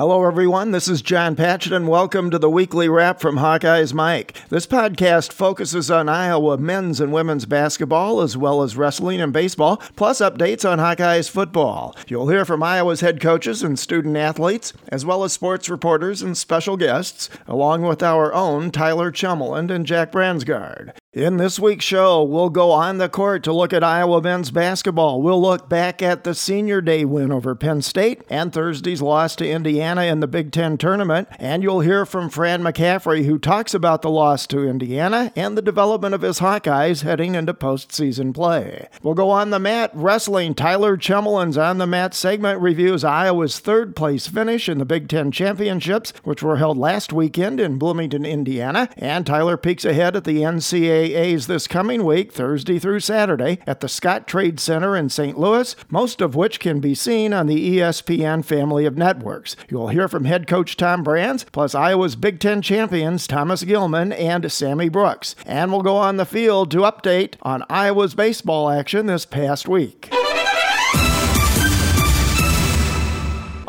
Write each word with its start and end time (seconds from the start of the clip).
Hello, 0.00 0.24
everyone. 0.24 0.70
This 0.70 0.88
is 0.88 1.02
John 1.02 1.36
Patchett, 1.36 1.74
and 1.74 1.86
welcome 1.86 2.30
to 2.30 2.38
the 2.38 2.48
weekly 2.48 2.88
wrap 2.88 3.20
from 3.20 3.36
Hawkeyes 3.36 3.92
Mike. 3.92 4.34
This 4.48 4.66
podcast 4.66 5.30
focuses 5.30 5.90
on 5.90 6.08
Iowa 6.08 6.56
men's 6.56 7.02
and 7.02 7.12
women's 7.12 7.44
basketball, 7.44 8.22
as 8.22 8.34
well 8.34 8.62
as 8.62 8.78
wrestling 8.78 9.20
and 9.20 9.30
baseball, 9.30 9.76
plus 9.96 10.22
updates 10.22 10.66
on 10.66 10.78
Hawkeyes 10.78 11.28
football. 11.28 11.94
You'll 12.08 12.30
hear 12.30 12.46
from 12.46 12.62
Iowa's 12.62 13.02
head 13.02 13.20
coaches 13.20 13.62
and 13.62 13.78
student 13.78 14.16
athletes, 14.16 14.72
as 14.88 15.04
well 15.04 15.22
as 15.22 15.34
sports 15.34 15.68
reporters 15.68 16.22
and 16.22 16.34
special 16.34 16.78
guests, 16.78 17.28
along 17.46 17.82
with 17.82 18.02
our 18.02 18.32
own 18.32 18.70
Tyler 18.70 19.10
Chummeland 19.10 19.70
and 19.70 19.84
Jack 19.84 20.12
Bransgard. 20.12 20.94
In 21.12 21.38
this 21.38 21.58
week's 21.58 21.84
show, 21.84 22.22
we'll 22.22 22.50
go 22.50 22.70
on 22.70 22.98
the 22.98 23.08
court 23.08 23.42
to 23.42 23.52
look 23.52 23.72
at 23.72 23.82
Iowa 23.82 24.22
men's 24.22 24.52
basketball. 24.52 25.20
We'll 25.20 25.42
look 25.42 25.68
back 25.68 26.02
at 26.02 26.22
the 26.22 26.36
Senior 26.36 26.80
Day 26.80 27.04
win 27.04 27.32
over 27.32 27.56
Penn 27.56 27.82
State 27.82 28.22
and 28.30 28.52
Thursday's 28.52 29.02
loss 29.02 29.34
to 29.34 29.50
Indiana 29.50 30.02
in 30.02 30.20
the 30.20 30.28
Big 30.28 30.52
Ten 30.52 30.78
tournament. 30.78 31.26
And 31.40 31.64
you'll 31.64 31.80
hear 31.80 32.06
from 32.06 32.30
Fran 32.30 32.62
McCaffery, 32.62 33.24
who 33.24 33.40
talks 33.40 33.74
about 33.74 34.02
the 34.02 34.08
loss 34.08 34.46
to 34.46 34.68
Indiana 34.68 35.32
and 35.34 35.58
the 35.58 35.62
development 35.62 36.14
of 36.14 36.22
his 36.22 36.38
Hawkeyes 36.38 37.02
heading 37.02 37.34
into 37.34 37.54
postseason 37.54 38.32
play. 38.32 38.86
We'll 39.02 39.14
go 39.14 39.30
on 39.30 39.50
the 39.50 39.58
mat 39.58 39.90
wrestling. 39.92 40.54
Tyler 40.54 40.96
Chummeland's 40.96 41.58
on 41.58 41.78
the 41.78 41.88
mat 41.88 42.14
segment 42.14 42.60
reviews 42.60 43.02
Iowa's 43.02 43.58
third 43.58 43.96
place 43.96 44.28
finish 44.28 44.68
in 44.68 44.78
the 44.78 44.84
Big 44.84 45.08
Ten 45.08 45.32
championships, 45.32 46.12
which 46.22 46.40
were 46.40 46.58
held 46.58 46.78
last 46.78 47.12
weekend 47.12 47.58
in 47.58 47.78
Bloomington, 47.78 48.24
Indiana. 48.24 48.88
And 48.96 49.26
Tyler 49.26 49.56
peeks 49.56 49.84
ahead 49.84 50.14
at 50.14 50.22
the 50.22 50.42
NCAA 50.42 50.99
AAs 51.00 51.46
this 51.46 51.66
coming 51.66 52.04
week, 52.04 52.32
Thursday 52.32 52.78
through 52.78 53.00
Saturday, 53.00 53.58
at 53.66 53.80
the 53.80 53.86
Scottrade 53.86 54.60
Center 54.60 54.96
in 54.96 55.08
St. 55.08 55.38
Louis, 55.38 55.74
most 55.88 56.20
of 56.20 56.34
which 56.34 56.60
can 56.60 56.80
be 56.80 56.94
seen 56.94 57.32
on 57.32 57.46
the 57.46 57.78
ESPN 57.78 58.44
family 58.44 58.84
of 58.84 58.98
networks. 58.98 59.56
You'll 59.68 59.88
hear 59.88 60.08
from 60.08 60.24
head 60.24 60.46
coach 60.46 60.76
Tom 60.76 61.02
Brands, 61.02 61.44
plus 61.52 61.74
Iowa's 61.74 62.16
Big 62.16 62.38
Ten 62.38 62.62
champions 62.62 63.26
Thomas 63.26 63.64
Gilman 63.64 64.12
and 64.12 64.50
Sammy 64.52 64.88
Brooks. 64.88 65.34
And 65.46 65.72
we'll 65.72 65.82
go 65.82 65.96
on 65.96 66.16
the 66.16 66.26
field 66.26 66.70
to 66.72 66.78
update 66.78 67.34
on 67.42 67.64
Iowa's 67.70 68.14
baseball 68.14 68.70
action 68.70 69.06
this 69.06 69.24
past 69.24 69.68
week. 69.68 70.10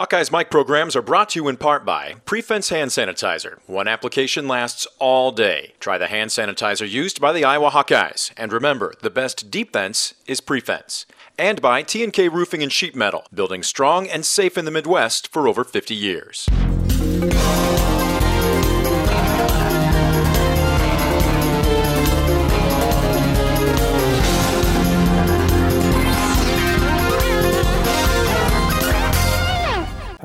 Hawkeyes 0.02 0.32
Mike 0.32 0.50
programs 0.50 0.96
are 0.96 1.02
brought 1.04 1.30
to 1.30 1.40
you 1.40 1.48
in 1.48 1.58
part 1.58 1.86
by 1.86 2.16
Prefense 2.26 2.72
Hand 2.72 2.90
Sanitizer. 2.90 3.60
One 3.68 3.88
application 3.88 4.48
lasts 4.48 4.88
all 4.98 5.32
day. 5.32 5.74
Try 5.80 6.00
the 6.00 6.08
hand 6.08 6.32
sanitizer 6.32 6.90
used 6.90 7.22
by 7.22 7.32
the 7.32 7.46
Iowa 7.46 7.70
Hawkeyes. 7.70 8.32
And 8.36 8.52
remember, 8.52 8.96
the 9.02 9.12
best 9.12 9.52
defense 9.52 10.16
is 10.26 10.42
Prefense. 10.42 11.06
And 11.38 11.62
by 11.62 11.84
T&K 11.84 12.30
Roofing 12.30 12.64
and 12.64 12.72
Sheet 12.72 12.96
Metal, 12.96 13.28
building 13.32 13.62
strong 13.62 14.08
and 14.10 14.26
safe 14.26 14.58
in 14.58 14.66
the 14.66 14.72
Midwest 14.72 15.28
for 15.28 15.48
over 15.48 15.64
50 15.64 15.94
years. 15.94 16.50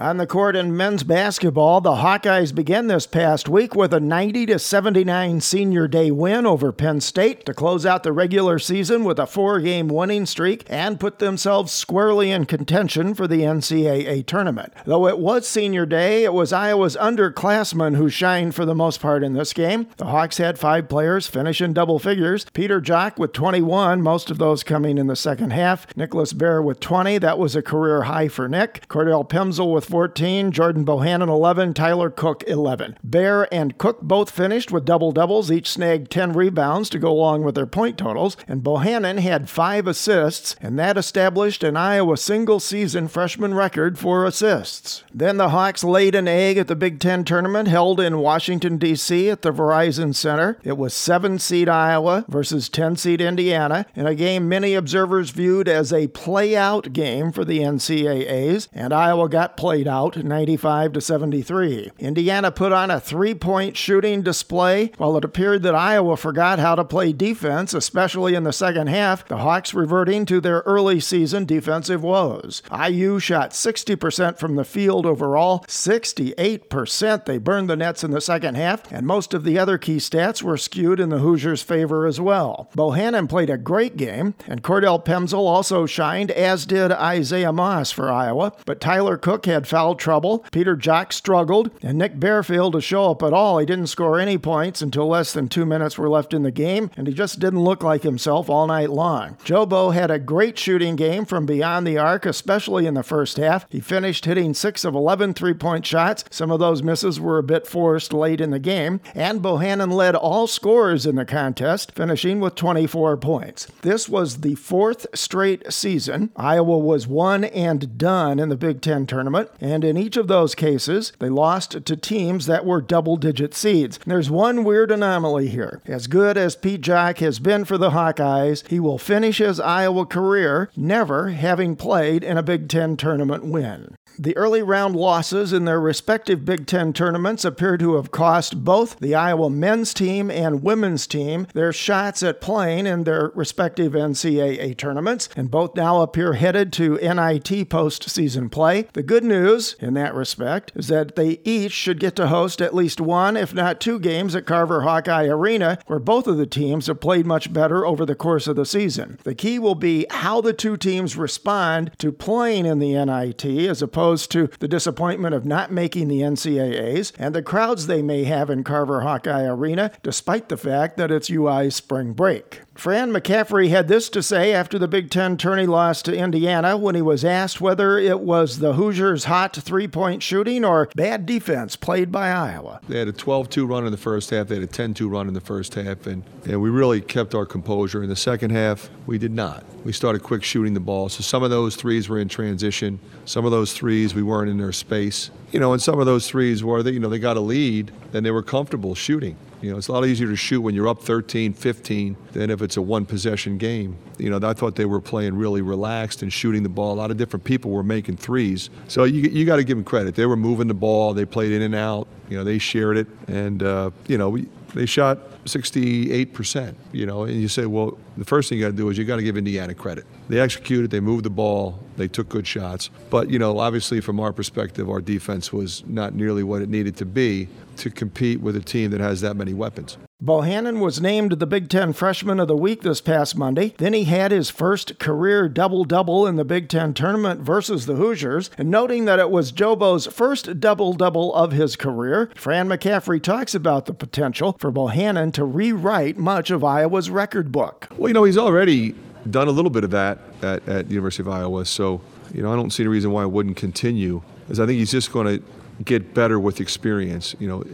On 0.07 0.19
the 0.19 0.27
court 0.29 0.55
in 0.55 0.77
men's 0.77 1.03
basketball, 1.03 1.81
the 1.81 1.97
Hawkeyes 1.97 2.55
began 2.55 2.87
this 2.87 3.09
past 3.09 3.49
week 3.49 3.75
with 3.75 3.93
a 3.93 3.99
90 3.99 4.47
to 4.47 4.57
79 4.57 5.41
senior 5.41 5.89
day 5.89 6.13
win 6.13 6.47
over 6.47 6.71
Penn 6.71 7.01
State 7.01 7.45
to 7.45 7.53
close 7.53 7.85
out 7.85 8.05
the 8.05 8.13
regular 8.13 8.61
season 8.61 9.03
with 9.03 9.19
a 9.19 9.27
four 9.27 9.59
game 9.59 9.89
winning 9.89 10.25
streak 10.25 10.65
and 10.71 11.01
put 11.01 11.19
themselves 11.19 11.73
squarely 11.73 12.31
in 12.31 12.47
contention 12.47 13.15
for 13.15 13.27
the 13.27 13.41
NCAA 13.41 14.25
tournament. 14.27 14.73
Though 14.85 15.09
it 15.09 15.19
was 15.19 15.49
senior 15.49 15.87
day, 15.87 16.23
it 16.23 16.33
was 16.33 16.53
Iowa's 16.53 16.95
underclassmen 16.95 17.97
who 17.97 18.09
shined 18.09 18.55
for 18.55 18.65
the 18.65 18.77
most 18.77 19.01
part 19.01 19.25
in 19.25 19.33
this 19.33 19.53
game. 19.53 19.89
The 19.97 20.07
Hawks 20.07 20.39
had 20.39 20.57
five 20.57 20.89
players 20.89 21.27
finish 21.27 21.61
in 21.61 21.73
double 21.73 21.99
figures. 21.99 22.47
Peter 22.53 22.81
Jok 22.81 23.19
with 23.19 23.33
21, 23.33 24.03
most 24.03 24.31
of 24.31 24.39
those 24.39 24.63
coming 24.63 24.99
in 24.99 25.09
the 25.09 25.17
second 25.17 25.51
half. 25.51 25.85
Nicholas 25.97 26.33
Baer 26.33 26.63
with 26.63 26.79
20, 26.79 27.19
that 27.19 27.41
was 27.41 27.57
a 27.57 27.61
career 27.61 28.03
high 28.03 28.29
for 28.29 28.49
Nick. 28.49 28.87
Cordell 28.87 29.29
Pemsl 29.29 29.75
with 29.75 29.96
14, 29.97 30.53
Jordan 30.53 30.85
Bohannon 30.85 31.29
11, 31.29 31.73
Tyler 31.73 32.11
Cook 32.11 32.45
11. 32.47 32.99
Baer 33.03 33.49
and 33.51 33.79
Cook 33.79 34.03
both 34.03 34.29
finished 34.29 34.71
with 34.71 34.85
double 34.85 35.11
doubles, 35.11 35.51
each 35.51 35.71
snagged 35.71 36.11
10 36.11 36.35
rebounds 36.35 36.91
to 36.91 36.99
go 36.99 37.11
along 37.11 37.45
with 37.45 37.55
their 37.55 37.65
point 37.65 37.97
totals, 37.97 38.37
and 38.47 38.63
Bohannon 38.63 39.21
had 39.21 39.49
five 39.49 39.87
assists, 39.87 40.55
and 40.61 40.79
that 40.79 40.99
established 40.99 41.65
an 41.65 41.79
Iowa 41.79 42.19
single 42.19 42.61
season 42.61 43.09
freshman 43.09 43.55
record 43.55 43.99
for 43.99 44.27
assists. 44.27 45.03
Then 45.15 45.39
the 45.39 45.49
Hawks 45.49 45.83
laid 45.83 46.15
an 46.15 46.29
egg 46.29 46.59
at 46.59 46.69
the 46.69 46.77
Big 46.77 47.01
Ten 47.01 47.25
tournament 47.25 47.67
held 47.67 47.99
in 47.99 48.19
Washington, 48.19 48.77
D.C. 48.77 49.31
at 49.31 49.41
the 49.41 49.51
Verizon 49.51 50.15
Center. 50.15 50.59
It 50.63 50.77
was 50.77 50.93
7 50.93 51.39
seed 51.39 51.71
Iowa 51.71 52.27
versus 52.29 52.69
10 52.69 52.97
seed 52.97 53.23
Indiana 53.23 53.87
in 53.95 54.07
a 54.07 54.15
game 54.15 54.47
many 54.47 54.75
observers 54.75 55.31
viewed 55.31 55.69
as 55.69 55.91
a 55.91 56.09
play 56.09 56.55
out 56.55 56.93
game 56.93 57.33
for 57.33 57.47
the 57.47 57.61
NCAAs, 57.61 58.69
and 58.75 58.93
Iowa 58.93 59.31
got 59.31 59.57
played 59.57 59.76
played 59.77 59.89
out 59.89 60.17
95 60.17 60.95
to 60.95 61.01
73. 61.03 61.91
Indiana 61.99 62.51
put 62.51 62.73
on 62.73 62.91
a 62.91 62.99
three-point 62.99 63.77
shooting 63.77 64.23
display 64.23 64.91
while 64.97 65.19
it 65.19 65.25
appeared 65.25 65.63
that 65.65 65.75
Iowa 65.75 66.17
forgot 66.17 66.59
how 66.59 66.77
to 66.77 66.83
play 66.83 67.13
defense, 67.13 67.75
especially 67.75 68.35
in 68.35 68.45
the 68.45 68.55
second 68.55 68.87
half, 68.87 69.29
the 69.29 69.37
Hawks 69.37 69.75
reverting 69.75 70.25
to 70.25 70.41
their 70.41 70.61
early 70.61 70.99
season 70.99 71.45
defensive 71.45 72.03
woes. 72.03 72.63
IU 72.73 73.19
shot 73.19 73.51
60% 73.51 74.39
from 74.39 74.57
the 74.57 74.65
field 74.65 75.05
overall, 75.05 75.63
68% 75.69 77.27
they 77.27 77.37
burned 77.37 77.69
the 77.69 77.77
nets 77.77 78.03
in 78.03 78.13
the 78.13 78.23
second 78.23 78.55
half, 78.55 78.91
and 78.91 79.07
most 79.07 79.35
of 79.35 79.45
the 79.45 79.59
other 79.59 79.77
key 79.77 79.99
stats 79.99 80.43
were 80.43 80.57
skewed 80.57 81.01
in 81.01 81.11
the 81.11 81.19
Hoosiers' 81.19 81.61
favor 81.61 82.07
as 82.07 82.19
well. 82.19 82.71
Bohannon 82.75 83.29
played 83.29 83.51
a 83.51 83.59
great 83.59 83.99
game, 83.99 84.33
and 84.49 84.63
Cordell 84.63 85.05
Pemsl 85.05 85.35
also 85.35 85.85
shined, 85.85 86.31
as 86.31 86.65
did 86.65 86.93
Isaiah 86.93 87.53
Moss 87.53 87.93
for 87.93 88.11
Iowa, 88.11 88.55
but 88.65 88.81
Tyler 88.81 89.19
Cook 89.19 89.45
had 89.45 89.66
foul 89.67 89.95
trouble. 89.95 90.45
Peter 90.53 90.77
Jok 90.77 91.13
struggled, 91.13 91.71
and 91.83 91.99
Nick 91.99 92.19
Baer 92.19 92.43
failed 92.43 92.73
to 92.75 92.81
show 92.81 93.11
up 93.11 93.23
at 93.23 93.33
all. 93.33 93.59
He 93.59 93.67
didn't 93.67 93.89
score 93.89 94.19
any 94.19 94.39
points 94.39 94.83
until 94.83 95.09
less 95.09 95.33
than 95.33 95.49
two 95.49 95.67
minutes 95.67 95.99
were 95.99 96.09
left 96.09 96.33
in 96.33 96.43
the 96.43 96.51
game, 96.51 96.91
and 96.97 97.07
he 97.07 97.15
just 97.15 97.39
didn't 97.39 97.65
look 97.65 97.83
like 97.83 98.03
himself 98.03 98.49
all 98.49 98.67
night 98.67 98.91
long. 98.91 99.37
Jobo 99.45 99.93
had 99.93 100.11
a 100.11 100.19
great 100.19 100.59
shooting 100.59 100.97
game 100.97 101.25
from 101.25 101.47
beyond 101.47 101.87
the 101.87 101.99
arc, 101.99 102.27
especially 102.27 102.87
in 102.87 102.95
the 102.95 103.03
first 103.03 103.37
half. 103.37 103.67
He 103.71 103.81
finished 103.81 104.25
hitting 104.25 104.55
6 104.55 104.85
of 104.85 104.95
11 104.95 105.35
three 105.35 105.55
point 105.55 105.87
shots. 105.87 106.25
Some 106.31 106.51
of 106.51 106.61
those 106.61 106.83
misses 106.83 107.21
were 107.21 107.39
a 107.39 107.43
bit 107.43 107.67
forced 107.67 108.13
late 108.13 108.41
in 108.41 108.51
the 108.51 108.59
game, 108.59 109.01
and 109.15 109.43
Bohannon 109.43 109.93
led 109.93 110.15
all 110.15 110.47
scorers 110.47 111.07
in 111.07 111.17
the 111.17 111.25
contest, 111.25 111.93
finishing 111.93 112.41
with 112.41 112.55
24 112.55 113.17
points. 113.17 113.67
This 113.83 114.09
was 114.09 114.41
the 114.41 114.55
fourth 114.55 115.07
straight 115.15 115.73
season. 115.73 116.31
Iowa 116.37 116.79
was 116.79 117.07
one 117.07 117.45
and 117.45 117.99
done 117.99 118.39
in 118.39 118.49
the 118.49 118.57
Big 118.57 118.81
Ten 118.81 119.07
tournament, 119.07 119.51
and 119.61 119.85
in 119.85 119.97
each 119.97 120.17
of 120.17 120.29
those 120.29 120.55
cases, 120.55 121.13
they 121.19 121.29
lost 121.29 121.85
to 121.85 121.97
teams 121.97 122.47
that 122.47 122.65
were 122.65 122.81
double 122.81 123.17
digit 123.17 123.55
seeds. 123.55 123.99
There's 124.07 124.31
one 124.31 124.65
weird 124.65 124.91
anomaly 124.91 125.49
here. 125.49 125.81
As 125.87 126.07
good 126.07 126.37
as 126.37 126.57
Pete 126.57 126.81
Jok 126.81 127.19
has 127.19 127.39
been 127.39 127.65
for 127.65 127.79
the 127.79 127.91
Hawkeyes, 127.91 128.67
he 128.69 128.81
will 128.81 128.99
finish 128.99 129.39
his 129.39 129.61
Iowa 129.61 130.07
career 130.07 130.71
never 130.77 131.31
having 131.31 131.77
played 131.77 132.23
in 132.23 132.37
a 132.37 132.43
Big 132.43 132.69
Ten 132.69 132.97
tournament 132.97 133.45
win. 133.45 133.97
The 134.19 134.37
early 134.37 134.63
round 134.63 134.97
losses 134.97 135.53
in 135.53 135.67
their 135.67 135.81
respective 135.81 136.45
Big 136.45 136.67
Ten 136.67 136.95
tournaments 136.95 137.45
appear 137.45 137.77
to 137.77 137.97
have 137.97 138.11
cost 138.11 138.65
both 138.65 138.99
the 138.99 139.15
Iowa 139.15 139.51
men's 139.51 139.93
team 139.93 140.31
and 140.31 140.63
women's 140.63 141.07
team 141.07 141.47
their 141.53 141.73
shots 141.73 142.23
at 142.23 142.41
playing 142.41 142.87
in 142.87 143.05
their 143.05 143.31
respective 143.35 143.93
NCAA 143.93 144.77
tournaments, 144.79 145.29
and 145.37 145.51
both 145.51 145.77
now 145.77 146.01
appear 146.01 146.33
headed 146.33 146.73
to 146.75 146.95
NIT 146.97 147.69
postseason 147.69 148.51
play. 148.51 148.89
The 148.95 149.03
good 149.03 149.25
news 149.25 149.77
in 149.81 149.93
that 149.95 150.15
respect 150.15 150.73
is 150.75 150.89
that 150.89 151.17
they 151.17 151.41
each 151.45 151.73
should 151.73 152.01
get 152.01 152.17
to 152.17 152.29
host 152.29 152.63
at 152.63 152.75
least 152.75 153.01
one, 153.01 153.37
if 153.37 153.53
not 153.53 153.81
two 153.81 153.99
games 153.99 154.35
at 154.35 154.47
Carver 154.47 154.83
Hawkeye 154.83 155.27
Arena, 155.27 155.79
where 155.87 155.99
both 155.99 156.27
of 156.27 156.39
the 156.39 156.47
teams 156.47 156.87
have 156.87 157.01
played 157.01 157.27
much 157.27 157.53
better 157.53 157.85
over 157.85 158.07
the 158.07 158.15
course 158.15 158.47
of 158.47 158.57
the 158.57 158.65
season. 158.65 159.19
The 159.25 159.35
key 159.35 159.59
will 159.59 159.75
be 159.75 160.07
how 160.09 160.41
the 160.41 160.55
two 160.55 160.79
teams 160.79 161.17
respond 161.17 161.91
to 161.99 162.13
playing 162.13 162.65
in 162.65 162.79
the 162.79 162.95
NIT 162.95 163.45
as 163.45 163.83
opposed 163.83 164.06
opposed 164.07 164.31
to 164.31 164.49
the 164.61 164.69
disappointment 164.69 165.35
of 165.35 165.45
not 165.45 165.73
making 165.73 166.07
the 166.07 166.21
NCAAs 166.21 167.13
and 167.19 167.35
the 167.35 167.43
crowds 167.43 167.89
they 167.89 168.03
may 168.03 168.23
have 168.23 168.49
in 168.49 168.63
Carver 168.63 169.01
Hawkeye 169.01 169.43
Arena, 169.43 169.91
despite 170.05 170.49
the 170.49 170.57
fact 170.57 170.97
that 170.97 171.11
it's 171.11 171.29
UI 171.29 171.71
spring 171.71 172.13
break. 172.13 172.61
Fran 172.77 173.11
McCaffery 173.11 173.71
had 173.71 173.89
this 173.89 174.11
to 174.11 174.23
say 174.23 174.53
after 174.53 174.79
the 174.79 174.87
Big 174.87 175.09
Ten 175.09 175.39
tourney 175.39 175.65
loss 175.65 176.03
to 176.03 176.15
Indiana 176.15 176.77
when 176.77 176.95
he 176.95 177.01
was 177.01 177.25
asked 177.25 177.59
whether 177.59 177.97
it 177.97 178.21
was 178.21 178.59
the 178.59 178.75
Hoosiers' 178.75 179.25
hot 179.25 179.57
three 179.57 179.89
point 179.89 180.23
shooting 180.23 180.63
or 180.63 180.91
bad 180.95 181.25
defense 181.25 181.75
played 181.75 182.13
by 182.13 182.29
Iowa. 182.29 182.81
They 182.87 182.99
had 182.99 183.09
a 183.09 183.13
12 183.13 183.49
2 183.49 183.67
run 183.67 183.87
in 183.87 183.93
the 183.93 183.97
first 183.97 184.29
half, 184.29 184.49
they 184.49 184.57
had 184.57 184.65
a 184.65 184.69
10 184.69 184.93
2 184.93 185.09
run 185.09 185.27
in 185.27 185.33
the 185.33 185.41
first 185.41 185.75
half, 185.75 186.07
and, 186.07 186.23
and 186.45 186.61
we 186.61 186.69
really 186.69 187.01
kept 187.01 187.35
our 187.35 187.47
composure. 187.47 188.03
In 188.03 188.11
the 188.11 188.17
second 188.17 188.51
half, 188.51 188.91
we 189.07 189.17
did 189.17 189.33
not. 189.33 189.65
We 189.85 189.93
started 189.93 190.23
quick 190.23 190.45
shooting 190.45 190.75
the 190.75 190.81
ball. 190.81 191.09
So 191.09 191.23
some 191.23 191.43
of 191.43 191.49
those 191.49 191.77
threes 191.77 192.11
were 192.11 192.19
in 192.19 192.29
transition. 192.29 193.01
Some 193.25 193.47
of 193.47 193.53
those 193.53 193.73
threes 193.73 194.15
we 194.15 194.23
weren't 194.23 194.51
in 194.51 194.59
their 194.59 194.73
space. 194.73 195.31
You 195.51 195.61
know, 195.61 195.73
and 195.73 195.81
some 195.81 195.99
of 195.99 196.05
those 196.05 196.29
threes 196.29 196.63
were 196.63 196.83
that, 196.83 196.93
you 196.93 197.01
know, 197.01 197.09
they 197.09 197.19
got 197.19 197.39
a 197.39 197.41
lead, 197.41 197.91
then 198.13 198.23
they 198.23 198.31
were 198.31 198.43
comfortable 198.43 198.95
shooting. 198.95 199.37
You 199.63 199.71
know, 199.71 199.79
it's 199.79 199.89
a 199.89 199.93
lot 199.93 200.05
easier 200.07 200.29
to 200.29 200.37
shoot 200.37 200.61
when 200.61 200.75
you're 200.75 200.89
up 200.89 201.03
13, 201.03 201.55
15 201.55 202.17
than 202.33 202.51
if 202.51 202.61
it's 202.61 202.77
a 202.77 202.83
one 202.83 203.07
possession 203.07 203.57
game. 203.57 203.97
You 204.19 204.31
know, 204.31 204.49
I 204.49 204.53
thought 204.53 204.77
they 204.77 204.85
were 204.85 205.01
playing 205.01 205.37
really 205.37 205.63
relaxed 205.63 206.23
and 206.23 206.33
shooting 206.33 206.63
the 206.63 206.69
ball. 206.69 206.93
A 206.93 206.97
lot 206.97 207.11
of 207.11 207.17
different 207.17 207.45
people 207.45 207.71
were 207.71 207.83
making 207.83 208.19
threes. 208.19 208.71
So 208.89 209.05
you, 209.05 209.23
you 209.23 209.45
got 209.47 209.57
to 209.57 209.65
give 209.65 209.77
them 209.77 209.85
credit. 209.85 210.15
They 210.15 210.27
were 210.27 210.37
moving 210.37 210.69
the 210.69 210.75
ball, 210.75 211.15
they 211.15 211.25
played 211.25 211.53
in 211.53 211.63
and 211.63 211.75
out, 211.75 212.07
you 212.29 212.37
know, 212.37 212.45
they 212.45 212.59
shared 212.59 212.97
it. 212.97 213.07
And, 213.29 213.63
uh, 213.63 213.91
you 214.07 214.19
know, 214.19 214.31
we, 214.31 214.49
they 214.75 214.87
shot 214.87 215.19
68%, 215.47 216.75
you 216.93 217.07
know, 217.07 217.25
and 217.25 217.41
you 217.41 217.49
say, 217.49 217.67
well, 217.67 217.99
the 218.17 218.25
first 218.25 218.49
thing 218.49 218.59
you 218.59 218.65
got 218.65 218.71
to 218.71 218.77
do 218.77 218.89
is 218.89 218.99
you 218.99 219.05
got 219.05 219.17
to 219.17 219.23
give 219.23 219.37
Indiana 219.37 219.75
credit. 219.75 220.05
They 220.29 220.41
executed, 220.41 220.91
they 220.91 221.01
moved 221.01 221.25
the 221.25 221.31
ball, 221.31 221.79
they 221.97 222.09
took 222.09 222.29
good 222.29 222.47
shots. 222.47 222.91
But, 223.11 223.31
you 223.31 223.39
know, 223.39 223.59
obviously 223.59 224.01
from 224.01 224.21
our 224.21 224.33
perspective, 224.33 224.89
our 224.89 225.01
defense 225.01 225.53
was 225.53 225.85
not 225.87 226.15
nearly 226.15 226.43
what 226.43 226.63
it 226.63 226.69
needed 226.69 226.97
to 226.99 227.07
be 227.07 227.49
to 227.77 227.91
compete 227.91 228.41
with 228.41 228.57
a 228.57 228.61
team 228.61 228.91
that 228.91 229.01
has 229.01 229.21
that 229.21 229.37
many 229.37 229.55
weapons. 229.55 229.99
Bohannon 230.23 230.81
was 230.81 230.99
named 230.99 231.33
the 231.33 231.47
Big 231.47 231.69
Ten 231.69 231.93
Freshman 231.93 232.41
of 232.41 232.49
the 232.49 232.57
Week 232.57 232.81
this 232.81 233.03
past 233.03 233.37
Monday. 233.37 233.75
Then 233.77 233.93
he 233.93 234.05
had 234.05 234.31
his 234.31 234.49
first 234.49 234.99
career 234.99 235.47
double 235.47 235.85
double 235.85 236.27
in 236.27 236.37
the 236.37 236.45
Big 236.45 236.71
Ten 236.71 236.95
tournament 236.95 237.43
versus 237.43 237.85
the 237.85 237.97
Hoosiers. 237.97 238.51
And 238.57 238.71
noting 238.71 239.05
that 239.05 239.19
it 239.19 239.31
was 239.31 239.53
Jobo's 239.53 240.07
first 240.07 240.59
double 240.59 240.95
double 240.95 241.35
of 241.35 241.53
his 241.53 241.77
career, 241.77 242.31
Fran 242.35 242.67
McCaffery 242.67 243.23
talks 243.23 243.55
about 243.55 243.85
the 243.85 243.93
potential 243.93 244.57
for 244.59 244.73
Bohannon 244.73 245.35
to 245.37 245.45
rewrite 245.45 246.17
much 246.19 246.51
of 246.51 246.65
Iowa's 246.65 247.11
record 247.11 247.53
book. 247.53 247.89
Well, 247.97 248.09
you 248.09 248.15
know, 248.15 248.25
he's 248.25 248.39
already 248.39 248.95
done 249.31 249.49
a 249.49 249.51
little 249.51 249.71
bit 249.71 249.85
of 249.85 249.91
that 249.91 250.19
at, 250.43 250.69
at 250.69 250.89
the 250.89 250.95
University 250.95 251.23
of 251.23 251.29
Iowa, 251.29 251.65
so, 251.65 252.01
you 252.35 252.43
know, 252.43 252.53
I 252.53 252.57
don't 252.57 252.71
see 252.71 252.83
any 252.83 252.89
reason 252.89 253.11
why 253.11 253.23
it 253.23 253.31
wouldn't 253.31 253.57
continue. 253.57 254.23
As 254.49 254.61
I 254.61 254.67
think 254.67 254.79
he's 254.79 254.91
just 254.91 255.13
going 255.13 255.27
to 255.39 255.45
get 255.85 256.15
better 256.15 256.41
with 256.41 256.61
experience. 256.61 257.35
You 257.39 257.49
know, 257.49 257.65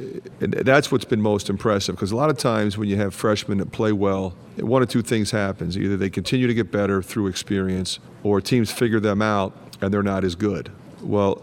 and 0.41 0.53
that's 0.55 0.91
what's 0.91 1.05
been 1.05 1.20
most 1.20 1.49
impressive 1.49 1.94
because 1.94 2.11
a 2.11 2.17
lot 2.17 2.31
of 2.31 2.38
times 2.38 2.76
when 2.76 2.88
you 2.88 2.97
have 2.97 3.14
freshmen 3.14 3.59
that 3.59 3.70
play 3.70 3.93
well, 3.93 4.35
one 4.56 4.82
or 4.82 4.87
two 4.87 5.03
things 5.03 5.31
happens. 5.31 5.79
Either 5.79 5.97
they 5.97 6.11
continue 6.11 6.47
to 6.47 6.55
get 6.55 6.73
better 6.73 7.03
through 7.03 7.29
experience, 7.29 8.00
or 8.23 8.41
teams 8.41 8.73
figure 8.73 9.00
them 9.00 9.23
out 9.23 9.56
and 9.81 9.93
they're 9.93 10.03
not 10.03 10.25
as 10.25 10.35
good. 10.35 10.70
Well, 11.00 11.43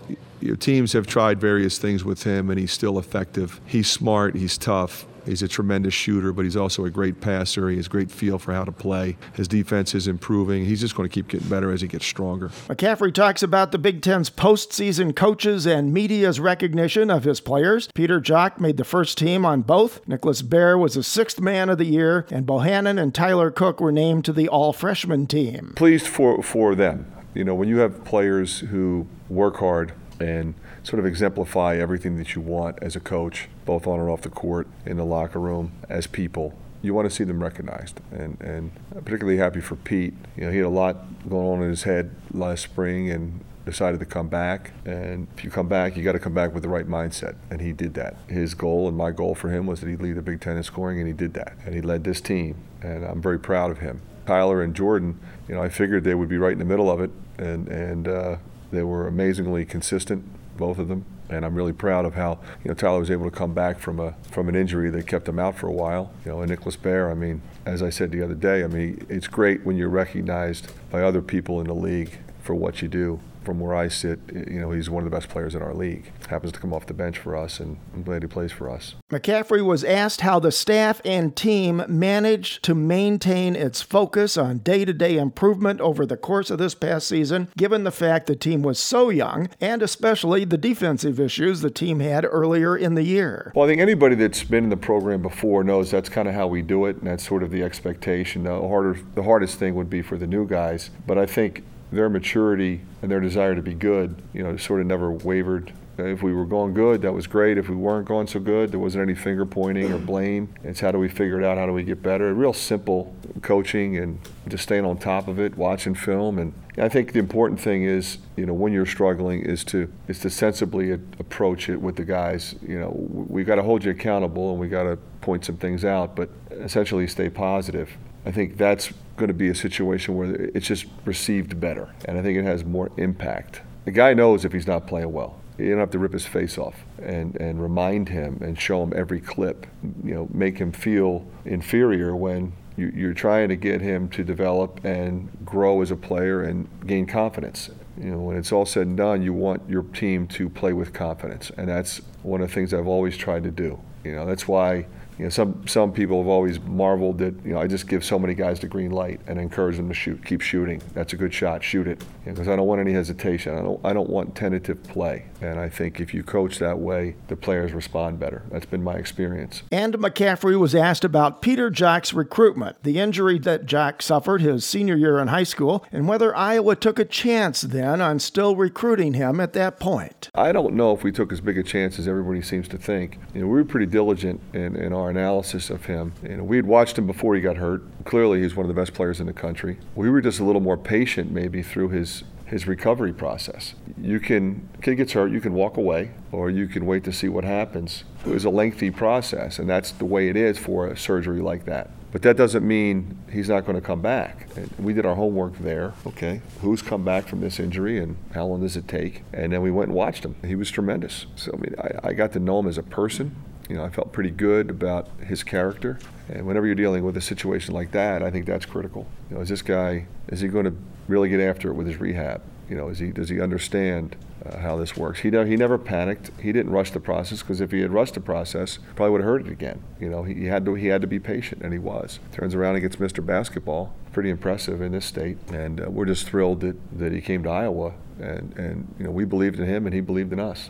teams 0.60 0.94
have 0.94 1.08
tried 1.08 1.40
various 1.40 1.78
things 1.78 2.04
with 2.04 2.24
him, 2.24 2.50
and 2.50 2.60
he's 2.60 2.72
still 2.72 2.98
effective. 2.98 3.60
He's 3.66 3.90
smart. 3.90 4.36
He's 4.36 4.58
tough. 4.58 5.06
He's 5.30 5.44
a 5.44 5.48
tremendous 5.48 5.94
shooter, 5.94 6.34
but 6.34 6.44
he's 6.44 6.58
also 6.58 6.86
a 6.86 6.90
great 6.90 7.22
passer. 7.22 7.70
He 7.70 7.78
has 7.78 7.88
great 7.88 8.10
feel 8.10 8.40
for 8.40 8.52
how 8.52 8.64
to 8.64 8.72
play. 8.72 9.16
His 9.34 9.48
defense 9.48 9.94
is 9.94 10.08
improving. 10.08 10.66
He's 10.66 10.82
just 10.82 10.96
going 10.96 11.08
to 11.08 11.14
keep 11.14 11.28
getting 11.28 11.48
better 11.48 11.72
as 11.72 11.82
he 11.82 11.88
gets 11.88 12.06
stronger. 12.06 12.50
McCaffery 12.68 13.14
talks 13.14 13.44
about 13.44 13.72
the 13.72 13.78
Big 13.78 14.02
Ten's 14.02 14.32
postseason 14.32 15.16
coaches 15.16 15.68
and 15.68 15.94
media's 15.94 16.40
recognition 16.40 17.12
of 17.12 17.26
his 17.26 17.40
players. 17.40 17.90
Peter 17.94 18.20
Jok 18.20 18.60
made 18.60 18.78
the 18.78 18.84
first 18.84 19.20
team 19.20 19.46
on 19.46 19.62
both. 19.62 20.06
Nicholas 20.08 20.42
Baer 20.42 20.78
was 20.78 20.96
the 20.96 21.04
sixth 21.04 21.40
man 21.40 21.70
of 21.70 21.78
the 21.78 21.86
year, 21.86 22.26
and 22.32 22.48
Bohannon 22.48 23.00
and 23.00 23.14
Tyler 23.14 23.52
Cook 23.52 23.80
were 23.80 23.92
named 23.92 24.26
to 24.26 24.34
the 24.34 24.50
all 24.50 24.74
freshman 24.74 25.28
team. 25.28 25.74
Pleased 25.76 26.08
for, 26.08 26.42
for 26.42 26.74
them. 26.74 27.06
You 27.36 27.44
know, 27.44 27.54
when 27.54 27.70
you 27.70 27.78
have 27.78 28.04
players 28.04 28.62
who 28.62 29.06
work 29.30 29.58
hard 29.58 29.94
and 30.20 30.56
sort 30.84 31.00
of 31.00 31.06
exemplify 31.06 31.78
everything 31.78 32.18
that 32.18 32.36
you 32.36 32.42
want 32.42 32.78
as 32.82 32.96
a 32.96 33.00
coach, 33.00 33.48
both 33.66 33.88
on 33.88 34.00
and 34.00 34.10
off 34.10 34.22
the 34.22 34.30
court, 34.30 34.68
in 34.86 34.98
the 34.98 35.06
locker 35.06 35.40
room, 35.40 35.72
as 35.90 36.08
people. 36.08 36.54
You 36.82 36.94
want 36.94 37.10
to 37.10 37.16
see 37.16 37.26
them 37.26 37.44
recognized, 37.44 38.00
and 38.12 38.40
and 38.40 38.72
I'm 38.96 39.04
particularly 39.04 39.38
happy 39.38 39.60
for 39.60 39.76
Pete. 39.76 40.14
You 40.38 40.46
know, 40.46 40.52
he 40.52 40.58
had 40.58 40.66
a 40.66 40.70
lot 40.70 41.30
going 41.30 41.46
on 41.46 41.64
in 41.64 41.70
his 41.70 41.84
head 41.84 42.16
last 42.32 42.64
spring, 42.64 43.10
and 43.12 43.44
decided 43.70 44.00
to 44.00 44.06
come 44.06 44.28
back. 44.28 44.72
And 44.86 45.28
if 45.38 45.44
you 45.44 45.52
come 45.52 45.68
back, 45.68 45.96
you 45.96 46.04
got 46.04 46.14
to 46.14 46.20
come 46.20 46.34
back 46.34 46.54
with 46.54 46.64
the 46.64 46.70
right 46.70 46.88
mindset. 46.88 47.36
And 47.50 47.62
he 47.62 47.72
did 47.72 47.94
that. 47.94 48.16
His 48.28 48.54
goal 48.54 48.88
and 48.88 48.98
my 48.98 49.12
goal 49.12 49.36
for 49.36 49.50
him 49.50 49.66
was 49.68 49.82
that 49.82 49.90
he'd 49.90 50.02
lead 50.02 50.16
the 50.16 50.22
Big 50.22 50.42
Ten 50.42 50.58
in 50.58 50.64
scoring, 50.64 51.00
and 51.00 51.08
he 51.08 51.14
did 51.14 51.34
that. 51.36 51.54
And 51.66 51.76
he 51.76 51.82
led 51.82 52.04
this 52.04 52.20
team, 52.22 52.56
and 52.82 53.06
I'm 53.06 53.22
very 53.22 53.40
proud 53.40 53.72
of 53.72 53.80
him. 53.80 54.02
Tyler 54.26 54.62
and 54.62 54.76
Jordan, 54.76 55.20
you 55.48 55.56
know, 55.56 55.62
I 55.62 55.70
figured 55.70 56.04
they 56.04 56.16
would 56.16 56.30
be 56.30 56.38
right 56.38 56.54
in 56.54 56.60
the 56.60 56.66
middle 56.66 56.90
of 56.90 57.00
it, 57.00 57.12
and 57.38 57.68
and 57.68 58.08
uh, 58.08 58.38
they 58.72 58.84
were 58.84 59.08
amazingly 59.08 59.66
consistent 59.66 60.24
both 60.60 60.78
of 60.78 60.88
them. 60.88 61.06
And 61.30 61.46
I'm 61.46 61.56
really 61.56 61.74
proud 61.74 62.06
of 62.06 62.16
how 62.16 62.40
you 62.64 62.70
know 62.70 62.74
Tyler 62.74 63.00
was 63.00 63.10
able 63.10 63.26
to 63.26 63.36
come 63.36 63.54
back 63.54 63.80
from 63.80 64.00
a 64.00 64.14
from 64.30 64.50
an 64.50 64.56
injury 64.56 64.90
that 64.92 65.08
kept 65.08 65.28
him 65.28 65.40
out 65.40 65.56
for 65.56 65.68
a 65.68 65.72
while. 65.72 66.12
You 66.26 66.32
know, 66.32 66.42
and 66.42 66.50
Nicholas 66.50 66.76
Baer. 66.76 67.10
I 67.10 67.14
mean, 67.14 67.42
as 67.66 67.82
I 67.82 67.90
said 67.90 68.12
the 68.12 68.22
other 68.22 68.36
day, 68.36 68.64
I 68.64 68.68
mean, 68.68 69.06
it's 69.10 69.28
great 69.28 69.66
when 69.66 69.78
you're 69.78 69.90
recognized 69.90 70.72
by 70.92 71.02
other 71.02 71.22
people 71.22 71.62
in 71.62 71.68
the 71.68 71.74
league 71.74 72.20
for 72.42 72.56
what 72.56 72.82
you 72.82 72.88
do 72.88 73.20
from 73.44 73.60
where 73.60 73.74
I 73.74 73.88
sit, 73.88 74.20
you 74.34 74.60
know, 74.60 74.72
he's 74.72 74.90
one 74.90 75.04
of 75.04 75.10
the 75.10 75.16
best 75.16 75.30
players 75.30 75.56
in 75.56 75.62
our 75.62 75.74
league. 75.74 76.12
Happens 76.28 76.52
to 76.52 76.60
come 76.60 76.74
off 76.74 76.86
the 76.86 76.94
bench 76.94 77.18
for 77.18 77.36
us, 77.36 77.60
and 77.60 77.78
I'm 77.94 78.04
glad 78.04 78.22
he 78.22 78.28
plays 78.28 78.52
for 78.52 78.70
us. 78.70 78.96
McCaffery 79.10 79.66
was 79.66 79.84
asked 79.84 80.22
how 80.22 80.40
the 80.40 80.52
staff 80.52 81.02
and 81.06 81.36
team 81.36 81.84
managed 81.88 82.64
to 82.64 82.76
maintain 82.76 83.56
its 83.56 83.82
focus 83.82 84.38
on 84.38 84.60
day 84.60 84.86
to 84.86 84.94
day 84.94 85.18
improvement 85.18 85.82
over 85.82 86.06
the 86.06 86.18
course 86.18 86.50
of 86.50 86.58
this 86.58 86.76
past 86.76 87.08
season, 87.08 87.50
given 87.58 87.84
the 87.84 87.92
fact 87.92 88.28
the 88.28 88.36
team 88.36 88.62
was 88.62 88.80
so 88.80 89.10
young, 89.10 89.50
and 89.60 89.82
especially 89.82 90.46
the 90.46 90.58
defensive 90.58 91.20
issues 91.20 91.62
the 91.62 91.72
team 91.72 92.00
had 92.00 92.26
earlier 92.26 92.78
in 92.78 92.96
the 92.96 93.04
year. 93.04 93.52
Well, 93.56 93.66
I 93.66 93.70
think 93.70 93.82
anybody 93.82 94.16
that's 94.16 94.44
been 94.44 94.66
in 94.66 94.70
the 94.70 94.78
program 94.78 95.22
before 95.22 95.64
knows 95.64 95.90
that's 95.92 96.10
kind 96.10 96.28
of 96.28 96.34
how 96.34 96.48
we 96.48 96.62
do 96.62 96.86
it, 96.86 96.98
and 96.98 97.08
that's 97.08 97.26
sort 97.26 97.44
of 97.44 97.52
the 97.52 97.64
expectation. 97.64 98.44
The 98.44 98.68
harder, 98.68 99.00
the 99.16 99.24
hardest 99.24 99.58
thing 99.58 99.76
would 99.76 99.90
be 99.90 100.02
for 100.02 100.18
the 100.18 100.28
new 100.28 100.48
guys, 100.48 100.92
but 101.08 101.18
I 101.18 101.26
think 101.26 101.64
their 101.92 102.10
maturity 102.10 102.82
and 103.02 103.10
their 103.10 103.20
desire 103.20 103.56
to 103.56 103.62
be 103.62 103.74
good, 103.74 104.22
you 104.34 104.44
know, 104.44 104.58
sort 104.58 104.82
of 104.82 104.88
never 104.88 105.12
wavered. 105.12 105.74
If 105.98 106.24
we 106.24 106.34
were 106.34 106.46
going 106.46 106.74
good, 106.74 107.02
that 107.02 107.14
was 107.14 107.28
great. 107.28 107.58
If 107.58 107.68
we 107.68 107.76
weren't 107.76 108.08
going 108.08 108.28
so 108.28 108.40
good, 108.40 108.72
there 108.72 108.80
wasn't 108.80 109.02
any 109.02 109.16
finger 109.16 109.46
pointing 109.46 109.92
or 109.92 109.98
blame. 109.98 110.54
It's 110.64 110.80
how 110.80 110.92
do 110.92 110.98
we 110.98 111.10
figure 111.10 111.42
it 111.42 111.46
out? 111.46 111.58
How 111.58 111.66
do 111.66 111.74
we 111.74 111.84
get 111.84 112.02
better? 112.02 112.34
Real 112.34 112.54
simple 112.54 113.14
coaching 113.42 113.98
and 113.98 114.20
just 114.48 114.64
staying 114.64 114.86
on 114.86 114.98
top 114.98 115.28
of 115.28 115.40
it, 115.40 115.58
watching 115.58 115.96
film. 115.96 116.40
And 116.40 116.54
I 116.78 116.88
think 116.88 117.12
the 117.12 117.20
important 117.20 117.60
thing 117.60 117.84
is, 117.84 118.20
you 118.38 118.46
know, 118.46 118.54
when 118.54 118.72
you're 118.72 118.86
struggling, 118.86 119.42
is 119.42 119.66
to 119.66 119.92
is 120.08 120.20
to 120.20 120.30
sensibly 120.30 120.92
approach 120.92 121.68
it 121.68 121.82
with 121.82 121.98
the 121.98 122.06
guys. 122.06 122.56
You 122.66 122.80
know, 122.80 122.94
we 122.96 123.44
got 123.44 123.56
to 123.56 123.64
hold 123.64 123.84
you 123.84 123.92
accountable 123.92 124.52
and 124.52 124.60
we 124.60 124.70
got 124.70 124.84
to 124.84 124.98
point 125.20 125.44
some 125.44 125.58
things 125.58 125.84
out, 125.84 126.16
but 126.16 126.30
essentially 126.52 127.08
stay 127.08 127.30
positive. 127.30 127.90
I 128.30 128.32
think 128.32 128.58
that's 128.58 128.94
going 129.18 129.30
to 129.30 129.34
be 129.34 129.50
a 129.50 129.56
situation 129.56 130.16
where 130.16 130.32
it's 130.54 130.68
just 130.68 130.86
received 131.04 131.60
better, 131.60 131.90
and 132.06 132.16
I 132.16 132.22
think 132.22 132.38
it 132.38 132.44
has 132.44 132.64
more 132.64 132.92
impact. 132.96 133.62
The 133.86 133.92
guy 133.92 134.14
knows 134.14 134.46
if 134.46 134.54
he's 134.54 134.68
not 134.68 134.86
playing 134.86 135.12
well. 135.12 135.42
You 135.58 135.72
don't 135.72 135.80
have 135.80 135.90
to 135.90 136.00
rip 136.00 136.14
his 136.14 136.28
face 136.28 136.60
off 136.60 136.76
and, 137.02 137.36
and 137.38 137.60
remind 137.60 138.08
him 138.08 138.38
and 138.44 138.58
show 138.58 138.84
him 138.84 138.94
every 138.96 139.20
clip. 139.20 139.66
You 140.04 140.14
know, 140.14 140.28
make 140.32 140.60
him 140.60 140.72
feel 140.72 141.26
inferior 141.44 142.16
when 142.16 142.54
you, 142.78 142.94
you're 142.96 143.16
trying 143.16 143.50
to 143.50 143.56
get 143.56 143.82
him 143.82 144.10
to 144.10 144.24
develop 144.24 144.86
and 144.86 145.28
grow 145.44 145.82
as 145.82 145.90
a 145.90 145.96
player 145.96 146.44
and 146.44 146.70
gain 146.86 147.08
confidence. 147.08 147.72
You 147.98 148.12
know, 148.12 148.20
when 148.20 148.38
it's 148.38 148.52
all 148.52 148.68
said 148.68 148.86
and 148.86 148.96
done, 148.96 149.24
you 149.24 149.34
want 149.34 149.68
your 149.68 149.82
team 149.82 150.28
to 150.28 150.50
play 150.50 150.74
with 150.74 150.94
confidence, 150.94 151.52
and 151.58 151.68
that's 151.68 152.00
one 152.22 152.42
of 152.42 152.50
the 152.50 152.54
things 152.54 152.76
I've 152.76 152.88
always 152.88 153.18
tried 153.18 153.44
to 153.46 153.52
do. 153.52 153.80
You 154.04 154.16
know, 154.16 154.28
that's 154.28 154.48
why 154.48 154.86
you 155.20 155.26
know, 155.26 155.30
some 155.30 155.68
some 155.68 155.92
people 155.92 156.18
have 156.20 156.30
always 156.30 156.62
marveled 156.62 157.18
that 157.18 157.36
you 157.44 157.54
know 157.54 157.60
I 157.60 157.68
just 157.68 157.88
give 157.88 158.06
so 158.06 158.18
many 158.18 158.34
guys 158.34 158.62
the 158.62 158.68
green 158.68 158.92
light 158.92 159.20
and 159.28 159.38
encourage 159.38 159.76
them 159.76 159.90
to 159.90 159.94
shoot, 159.94 160.24
keep 160.24 160.40
shooting. 160.40 160.82
That's 160.94 161.12
a 161.12 161.18
good 161.18 161.34
shot, 161.34 161.62
shoot 161.62 161.88
it, 161.88 162.02
because 162.24 162.40
you 162.40 162.46
know, 162.46 162.54
I 162.54 162.56
don't 162.56 162.68
want 162.68 162.80
any 162.80 162.94
hesitation. 162.94 163.54
I 163.54 163.62
don't 163.62 163.86
I 163.86 163.92
don't 163.92 164.10
want 164.10 164.34
tentative 164.34 164.82
play, 164.84 165.26
and 165.42 165.60
I 165.60 165.68
think 165.68 166.00
if 166.00 166.14
you 166.14 166.24
coach 166.24 166.58
that 166.60 166.80
way, 166.80 167.18
the 167.28 167.36
players 167.36 167.74
respond 167.74 168.18
better. 168.18 168.44
That's 168.50 168.66
been 168.66 168.82
my 168.82 168.96
experience. 168.96 169.62
And 169.74 169.96
McCaffery 169.96 170.58
was 170.58 170.74
asked 170.74 171.04
about 171.04 171.42
Peter 171.42 171.70
Jok's 171.70 172.14
recruitment, 172.14 172.82
the 172.84 172.98
injury 172.98 173.40
that 173.40 173.66
Jok 173.66 174.02
suffered 174.02 174.40
his 174.42 174.66
senior 174.66 174.96
year 174.96 175.20
in 175.20 175.28
high 175.28 175.44
school, 175.44 175.86
and 175.92 176.08
whether 176.08 176.34
Iowa 176.34 176.78
took 176.78 176.98
a 176.98 177.04
chance 177.04 177.62
then 177.62 178.00
on 178.00 178.20
still 178.20 178.56
recruiting 178.56 179.16
him 179.16 179.42
at 179.42 179.52
that 179.52 179.82
point. 179.82 180.30
I 180.34 180.54
don't 180.54 180.76
know 180.76 180.94
if 180.94 181.04
we 181.04 181.12
took 181.12 181.34
as 181.34 181.42
big 181.42 181.58
a 181.58 181.64
chance 181.64 182.00
as 182.00 182.08
everybody 182.08 182.42
seems 182.42 182.70
to 182.70 182.78
think. 182.78 183.18
You 183.34 183.42
know, 183.42 183.48
we 183.48 183.56
were 183.56 183.66
pretty 183.66 183.86
diligent 183.86 184.40
in, 184.54 184.78
in 184.78 184.94
our 184.94 185.09
analysis 185.10 185.70
of 185.70 185.86
him. 185.86 186.14
You 186.24 186.38
know, 186.38 186.44
we 186.44 186.56
had 186.56 186.66
watched 186.66 186.98
him 186.98 187.08
before 187.08 187.36
he 187.36 187.42
got 187.42 187.58
hurt. 187.58 187.84
Clearly, 188.06 188.42
he's 188.42 188.56
one 188.56 188.66
of 188.66 188.74
the 188.74 188.80
best 188.80 188.94
players 188.94 189.20
in 189.20 189.28
the 189.28 189.34
country. 189.34 189.78
We 189.96 190.10
were 190.10 190.22
just 190.22 190.40
a 190.40 190.44
little 190.44 190.62
more 190.62 190.78
patient, 190.78 191.32
maybe 191.32 191.62
through 191.62 191.90
his 191.90 192.24
his 192.50 192.66
recovery 192.66 193.14
process. 193.14 193.76
You 194.02 194.20
can 194.20 194.68
kid 194.82 194.96
gets 194.96 195.14
hurt, 195.14 195.32
you 195.32 195.40
can 195.40 195.54
walk 195.54 195.78
away, 195.78 196.12
or 196.32 196.50
you 196.50 196.68
can 196.68 196.86
wait 196.86 197.04
to 197.04 197.14
see 197.14 197.30
what 197.30 197.44
happens. 197.44 198.04
It 198.26 198.32
was 198.32 198.44
a 198.44 198.50
lengthy 198.50 198.90
process, 198.90 199.60
and 199.60 199.70
that's 199.70 199.92
the 199.92 200.06
way 200.06 200.30
it 200.30 200.36
is 200.36 200.58
for 200.58 200.88
a 200.88 200.98
surgery 200.98 201.42
like 201.42 201.66
that. 201.66 201.92
But 202.12 202.24
that 202.24 202.38
doesn't 202.38 202.68
mean 202.68 203.20
he's 203.32 203.50
not 203.50 203.66
going 203.66 203.76
to 203.76 203.86
come 203.86 204.02
back. 204.02 204.48
We 204.80 204.94
did 204.94 205.06
our 205.06 205.14
homework 205.14 205.60
there. 205.60 205.94
Okay, 206.08 206.42
who's 206.62 206.82
come 206.82 207.06
back 207.06 207.28
from 207.28 207.42
this 207.42 207.60
injury 207.60 208.00
and 208.00 208.18
how 208.34 208.48
long 208.48 208.62
does 208.62 208.76
it 208.76 208.88
take? 208.88 209.24
And 209.32 209.54
then 209.54 209.62
we 209.62 209.70
went 209.70 209.90
and 209.90 209.96
watched 209.96 210.26
him. 210.26 210.36
He 210.44 210.56
was 210.56 210.72
tremendous. 210.72 211.28
So 211.36 211.52
I 211.54 211.58
mean, 211.58 211.76
I, 211.78 212.10
I 212.10 212.14
got 212.14 212.32
to 212.34 212.40
know 212.40 212.60
him 212.60 212.68
as 212.68 212.80
a 212.80 212.84
person. 212.84 213.36
You 213.70 213.78
know, 213.78 213.86
I 213.86 213.90
felt 213.90 214.12
pretty 214.12 214.32
good 214.32 214.70
about 214.70 215.08
his 215.26 215.44
character. 215.44 216.00
And 216.28 216.46
whenever 216.46 216.66
you're 216.66 216.76
dealing 216.76 217.04
with 217.04 217.16
a 217.18 217.22
situation 217.22 217.74
like 217.74 217.92
that, 217.92 218.24
I 218.24 218.32
think 218.32 218.46
that's 218.46 218.66
critical. 218.66 219.08
You 219.30 219.36
know, 219.36 219.42
is 219.42 219.50
this 219.50 219.62
guy 219.62 220.08
is 220.28 220.42
he 220.42 220.48
going 220.48 220.66
to 220.66 220.76
really 221.08 221.30
get 221.30 221.40
after 221.40 221.70
it 221.70 221.74
with 221.74 221.88
his 221.88 221.98
rehab? 221.98 222.42
You 222.68 222.76
know, 222.76 222.90
is 222.90 223.00
he 223.00 223.12
does 223.12 223.30
he 223.30 223.40
understand 223.40 224.16
uh, 224.46 224.58
how 224.58 224.78
this 224.78 224.96
works? 224.96 225.20
He 225.20 225.30
he 225.30 225.56
never 225.56 225.78
panicked. 225.78 226.32
He 226.42 226.52
didn't 226.52 226.72
rush 226.72 226.92
the 226.92 227.00
process 227.00 227.42
because 227.42 227.62
if 227.62 227.72
he 227.72 227.82
had 227.82 227.92
rushed 227.92 228.14
the 228.14 228.22
process, 228.22 228.80
probably 228.96 229.12
would 229.12 229.22
have 229.22 229.28
hurt 229.28 229.46
it 229.48 229.52
again. 229.52 229.84
You 230.00 230.10
know, 230.10 230.24
he, 230.24 230.34
he 230.34 230.46
had 230.46 230.66
to 230.66 230.76
he 230.76 230.88
had 230.88 231.02
to 231.02 231.08
be 231.08 231.20
patient, 231.20 231.62
and 231.64 231.74
he 231.74 231.80
was. 231.80 232.20
Turns 232.32 232.54
around 232.56 232.76
and 232.76 232.82
gets 232.82 232.98
Mr. 232.98 233.26
Basketball, 233.26 233.94
pretty 234.12 234.30
impressive 234.30 234.82
in 234.82 234.92
this 234.92 235.06
state, 235.06 235.38
and 235.52 235.82
uh, 235.82 235.90
we're 235.90 236.06
just 236.06 236.28
thrilled 236.28 236.62
that, 236.62 236.78
that 236.98 237.12
he 237.12 237.22
came 237.22 237.44
to 237.44 237.50
Iowa, 237.50 237.94
and 238.20 238.56
and 238.58 238.94
you 239.00 239.06
know 239.06 239.12
we 239.12 239.26
believed 239.26 239.60
in 239.60 239.66
him, 239.66 239.86
and 239.86 239.94
he 239.94 240.02
believed 240.02 240.32
in 240.32 240.40
us. 240.40 240.70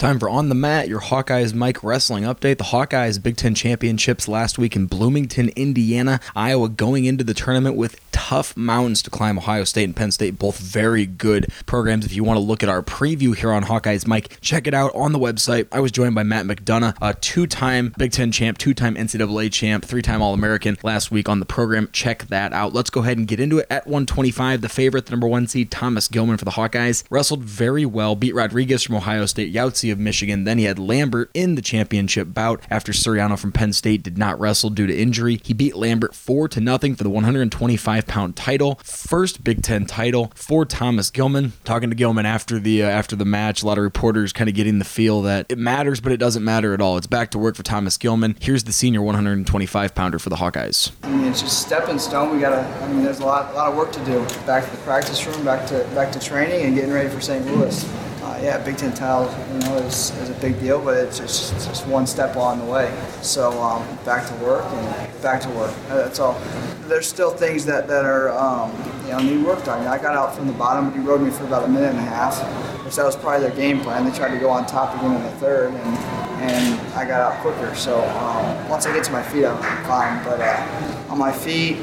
time 0.00 0.18
for 0.18 0.30
On 0.30 0.48
the 0.48 0.54
Mat, 0.54 0.88
your 0.88 1.00
Hawkeyes 1.00 1.52
Mike 1.52 1.84
Wrestling 1.84 2.24
update. 2.24 2.56
The 2.56 2.64
Hawkeyes 2.64 3.22
Big 3.22 3.36
Ten 3.36 3.54
Championships 3.54 4.28
last 4.28 4.58
week 4.58 4.74
in 4.74 4.86
Bloomington, 4.86 5.50
Indiana. 5.50 6.20
Iowa 6.34 6.70
going 6.70 7.04
into 7.04 7.22
the 7.22 7.34
tournament 7.34 7.76
with 7.76 8.00
tough 8.10 8.56
mountains 8.56 9.02
to 9.02 9.10
climb. 9.10 9.36
Ohio 9.36 9.64
State 9.64 9.84
and 9.84 9.94
Penn 9.94 10.10
State, 10.10 10.38
both 10.38 10.58
very 10.58 11.04
good 11.04 11.52
programs. 11.66 12.06
If 12.06 12.14
you 12.14 12.24
want 12.24 12.38
to 12.38 12.42
look 12.42 12.62
at 12.62 12.70
our 12.70 12.80
preview 12.80 13.36
here 13.36 13.52
on 13.52 13.64
Hawkeyes 13.64 14.06
Mike, 14.06 14.40
check 14.40 14.66
it 14.66 14.72
out 14.72 14.90
on 14.94 15.12
the 15.12 15.18
website. 15.18 15.68
I 15.70 15.80
was 15.80 15.92
joined 15.92 16.14
by 16.14 16.22
Matt 16.22 16.46
McDonough, 16.46 16.96
a 17.02 17.12
two 17.12 17.46
time 17.46 17.94
Big 17.98 18.12
Ten 18.12 18.32
champ, 18.32 18.56
two 18.56 18.72
time 18.72 18.94
NCAA 18.94 19.52
champ, 19.52 19.84
three 19.84 20.00
time 20.00 20.22
All 20.22 20.32
American 20.32 20.78
last 20.82 21.10
week 21.10 21.28
on 21.28 21.40
the 21.40 21.46
program. 21.46 21.90
Check 21.92 22.26
that 22.28 22.54
out. 22.54 22.72
Let's 22.72 22.88
go 22.88 23.02
ahead 23.02 23.18
and 23.18 23.28
get 23.28 23.38
into 23.38 23.58
it. 23.58 23.66
At 23.68 23.86
125, 23.86 24.62
the 24.62 24.70
favorite, 24.70 25.04
the 25.04 25.10
number 25.10 25.26
one 25.28 25.46
seed, 25.46 25.70
Thomas 25.70 26.08
Gilman 26.08 26.38
for 26.38 26.46
the 26.46 26.52
Hawkeyes, 26.52 27.04
wrestled 27.10 27.42
very 27.42 27.84
well, 27.84 28.16
beat 28.16 28.34
Rodriguez 28.34 28.82
from 28.82 28.94
Ohio 28.94 29.26
State, 29.26 29.52
Yahtzee 29.52 29.89
of 29.90 29.98
Michigan. 29.98 30.44
Then 30.44 30.58
he 30.58 30.64
had 30.64 30.78
Lambert 30.78 31.30
in 31.34 31.54
the 31.54 31.62
championship 31.62 32.32
bout 32.34 32.62
after 32.70 32.92
Suriano 32.92 33.38
from 33.38 33.52
Penn 33.52 33.72
State 33.72 34.02
did 34.02 34.18
not 34.18 34.38
wrestle 34.38 34.70
due 34.70 34.86
to 34.86 34.96
injury. 34.96 35.40
He 35.44 35.54
beat 35.54 35.76
Lambert 35.76 36.14
4 36.14 36.48
to 36.48 36.60
nothing 36.60 36.94
for 36.94 37.04
the 37.04 37.10
125 37.10 38.06
pound 38.06 38.36
title. 38.36 38.80
First 38.82 39.44
Big 39.44 39.62
Ten 39.62 39.86
title 39.86 40.32
for 40.34 40.64
Thomas 40.64 41.10
Gilman. 41.10 41.52
Talking 41.64 41.90
to 41.90 41.96
Gilman 41.96 42.26
after 42.26 42.58
the 42.58 42.82
uh, 42.82 42.88
after 42.88 43.16
the 43.16 43.24
match, 43.24 43.62
a 43.62 43.66
lot 43.66 43.78
of 43.78 43.84
reporters 43.84 44.32
kind 44.32 44.48
of 44.48 44.54
getting 44.54 44.78
the 44.78 44.84
feel 44.84 45.22
that 45.22 45.46
it 45.48 45.58
matters, 45.58 46.00
but 46.00 46.12
it 46.12 46.18
doesn't 46.18 46.44
matter 46.44 46.74
at 46.74 46.80
all. 46.80 46.96
It's 46.96 47.06
back 47.06 47.30
to 47.32 47.38
work 47.38 47.56
for 47.56 47.62
Thomas 47.62 47.96
Gilman. 47.96 48.36
Here's 48.40 48.64
the 48.64 48.72
senior 48.72 49.02
125 49.02 49.94
pounder 49.94 50.18
for 50.18 50.28
the 50.28 50.36
Hawkeyes. 50.36 50.92
I 51.02 51.08
mean, 51.10 51.26
it's 51.26 51.42
just 51.42 51.62
stepping 51.62 51.98
stone. 51.98 52.34
We 52.34 52.40
gotta. 52.40 52.60
I 52.82 52.88
mean, 52.88 53.02
there's 53.02 53.20
a 53.20 53.26
lot, 53.26 53.52
a 53.52 53.54
lot 53.54 53.68
of 53.68 53.76
work 53.76 53.92
to 53.92 54.04
do. 54.04 54.24
Back 54.46 54.64
to 54.64 54.70
the 54.70 54.82
practice 54.82 55.24
room, 55.26 55.44
back 55.44 55.66
to 55.68 55.84
back 55.94 56.12
to 56.12 56.20
training, 56.20 56.66
and 56.66 56.74
getting 56.74 56.92
ready 56.92 57.08
for 57.08 57.20
St. 57.20 57.44
Louis 57.46 58.09
yeah, 58.42 58.58
Big 58.64 58.76
Ten 58.76 58.92
title, 58.92 59.32
you 59.52 59.60
know, 59.60 59.76
is, 59.78 60.10
is 60.18 60.30
a 60.30 60.34
big 60.40 60.58
deal, 60.60 60.80
but 60.82 60.96
it's 60.96 61.18
just, 61.18 61.52
it's 61.54 61.66
just 61.66 61.86
one 61.86 62.06
step 62.06 62.36
along 62.36 62.58
the 62.58 62.64
way. 62.64 62.92
So 63.22 63.50
um, 63.62 63.86
back 64.04 64.26
to 64.28 64.34
work 64.44 64.64
and 64.64 65.22
back 65.22 65.40
to 65.42 65.48
work. 65.50 65.74
That's 65.88 66.18
all. 66.18 66.38
There's 66.86 67.08
still 67.08 67.30
things 67.30 67.64
that, 67.66 67.86
that 67.88 68.04
are, 68.04 68.30
um, 68.36 68.72
you 69.04 69.12
know, 69.12 69.18
need 69.18 69.44
work 69.44 69.64
done. 69.64 69.86
I 69.86 69.96
got 69.96 70.16
out 70.16 70.34
from 70.34 70.46
the 70.46 70.52
bottom, 70.52 70.90
but 70.90 70.98
he 70.98 71.00
rode 71.00 71.20
me 71.20 71.30
for 71.30 71.44
about 71.44 71.64
a 71.64 71.68
minute 71.68 71.90
and 71.90 71.98
a 71.98 72.02
half, 72.02 72.40
which 72.84 72.96
that 72.96 73.04
was 73.04 73.16
probably 73.16 73.46
their 73.46 73.56
game 73.56 73.80
plan. 73.80 74.04
They 74.04 74.16
tried 74.16 74.34
to 74.34 74.40
go 74.40 74.50
on 74.50 74.66
top 74.66 74.96
again 74.96 75.14
in 75.14 75.22
the 75.22 75.30
third, 75.32 75.72
and, 75.72 75.98
and 76.42 76.80
I 76.94 77.04
got 77.06 77.20
out 77.20 77.40
quicker. 77.42 77.74
So 77.74 78.02
um, 78.02 78.68
once 78.68 78.86
I 78.86 78.94
get 78.94 79.04
to 79.04 79.12
my 79.12 79.22
feet, 79.22 79.46
I'm 79.46 79.56
fine. 79.84 80.24
But 80.24 80.40
uh, 80.40 81.10
on 81.10 81.18
my 81.18 81.32
feet, 81.32 81.76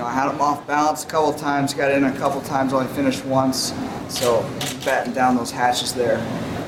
know, 0.00 0.06
I 0.06 0.12
had 0.12 0.30
them 0.30 0.40
off 0.40 0.66
balance 0.66 1.04
a 1.04 1.06
couple 1.06 1.32
times, 1.34 1.74
got 1.74 1.90
in 1.90 2.04
a 2.04 2.16
couple 2.16 2.40
times, 2.42 2.72
only 2.72 2.92
finished 2.94 3.24
once. 3.24 3.72
So 4.08 4.42
batten 4.84 5.12
down 5.12 5.36
those 5.36 5.50
hatches 5.50 5.94
there. 5.94 6.18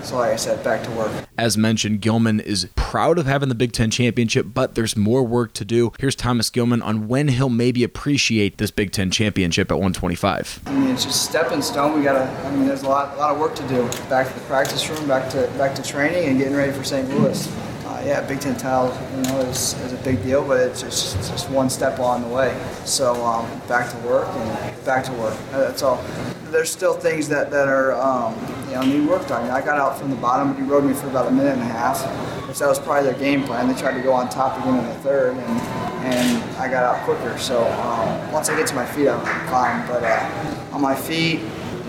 So, 0.04 0.16
like 0.16 0.32
I 0.32 0.36
said, 0.36 0.64
back 0.64 0.82
to 0.82 0.90
work. 0.90 1.12
As 1.38 1.56
mentioned, 1.56 2.00
Gilman 2.00 2.40
is 2.40 2.68
proud 2.74 3.18
of 3.18 3.26
having 3.26 3.48
the 3.48 3.54
Big 3.54 3.70
Ten 3.70 3.88
championship, 3.88 4.46
but 4.52 4.74
there's 4.74 4.96
more 4.96 5.22
work 5.22 5.52
to 5.54 5.64
do. 5.64 5.92
Here's 6.00 6.16
Thomas 6.16 6.50
Gilman 6.50 6.82
on 6.82 7.06
when 7.06 7.28
he'll 7.28 7.48
maybe 7.48 7.84
appreciate 7.84 8.58
this 8.58 8.72
Big 8.72 8.90
Ten 8.90 9.12
championship 9.12 9.70
at 9.70 9.74
125. 9.74 10.62
I 10.66 10.72
mean, 10.72 10.90
it's 10.90 11.04
just 11.04 11.24
stepping 11.24 11.62
stone. 11.62 11.96
We 11.96 12.02
gotta. 12.02 12.24
I 12.44 12.50
mean, 12.50 12.66
there's 12.66 12.82
a 12.82 12.88
lot, 12.88 13.14
a 13.14 13.16
lot 13.16 13.30
of 13.30 13.38
work 13.38 13.54
to 13.54 13.68
do. 13.68 13.88
Back 14.08 14.26
to 14.26 14.34
the 14.34 14.44
practice 14.46 14.88
room, 14.90 15.06
back 15.06 15.30
to 15.30 15.46
back 15.56 15.76
to 15.76 15.84
training, 15.84 16.28
and 16.28 16.36
getting 16.36 16.56
ready 16.56 16.72
for 16.72 16.82
St. 16.82 17.08
Louis 17.08 17.71
yeah, 18.04 18.20
Big 18.26 18.40
Ten 18.40 18.56
title, 18.56 18.92
you 19.16 19.22
know, 19.22 19.40
is, 19.40 19.74
is 19.80 19.92
a 19.92 20.02
big 20.04 20.22
deal, 20.22 20.44
but 20.46 20.60
it's 20.60 20.80
just, 20.80 21.16
it's 21.16 21.28
just 21.30 21.50
one 21.50 21.70
step 21.70 21.98
along 21.98 22.22
the 22.22 22.28
way. 22.28 22.60
So 22.84 23.14
um, 23.24 23.46
back 23.68 23.90
to 23.90 23.98
work 24.06 24.28
and 24.28 24.84
back 24.84 25.04
to 25.04 25.12
work. 25.12 25.36
That's 25.50 25.82
all. 25.82 26.02
There's 26.50 26.70
still 26.70 26.94
things 26.94 27.28
that, 27.28 27.50
that 27.50 27.68
are, 27.68 27.94
um, 27.94 28.34
you 28.68 28.74
know, 28.74 28.82
need 28.82 29.08
work 29.08 29.26
done. 29.26 29.48
I 29.50 29.60
got 29.60 29.78
out 29.78 29.98
from 29.98 30.10
the 30.10 30.16
bottom, 30.16 30.52
but 30.52 30.60
he 30.60 30.64
rode 30.64 30.84
me 30.84 30.92
for 30.92 31.06
about 31.06 31.28
a 31.28 31.30
minute 31.30 31.52
and 31.52 31.62
a 31.62 31.64
half, 31.64 32.02
which 32.48 32.58
that 32.58 32.68
was 32.68 32.78
probably 32.78 33.10
their 33.10 33.18
game 33.18 33.44
plan. 33.44 33.68
They 33.68 33.80
tried 33.80 33.96
to 33.96 34.02
go 34.02 34.12
on 34.12 34.28
top 34.28 34.58
again 34.60 34.78
in 34.78 34.84
the 34.84 34.94
third, 34.96 35.36
and, 35.36 35.60
and 36.04 36.56
I 36.56 36.68
got 36.68 36.84
out 36.84 37.04
quicker. 37.04 37.38
So 37.38 37.64
um, 37.64 38.32
once 38.32 38.50
I 38.50 38.56
get 38.56 38.66
to 38.68 38.74
my 38.74 38.84
feet, 38.84 39.08
I'm 39.08 39.24
fine. 39.48 39.86
But 39.86 40.04
uh, 40.04 40.74
on 40.74 40.82
my 40.82 40.94
feet, 40.94 41.40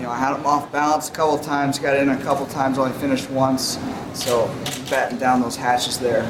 know, 0.04 0.10
I 0.10 0.18
had 0.18 0.34
them 0.34 0.46
off 0.46 0.70
balance 0.70 1.08
a 1.08 1.12
couple 1.12 1.38
times, 1.38 1.78
got 1.78 1.96
in 1.96 2.10
a 2.10 2.22
couple 2.22 2.46
times, 2.46 2.78
only 2.78 2.96
finished 2.98 3.28
once. 3.30 3.78
So 4.12 4.46
batten 4.90 5.18
down 5.18 5.40
those 5.40 5.56
hatches 5.56 5.98
there. 5.98 6.24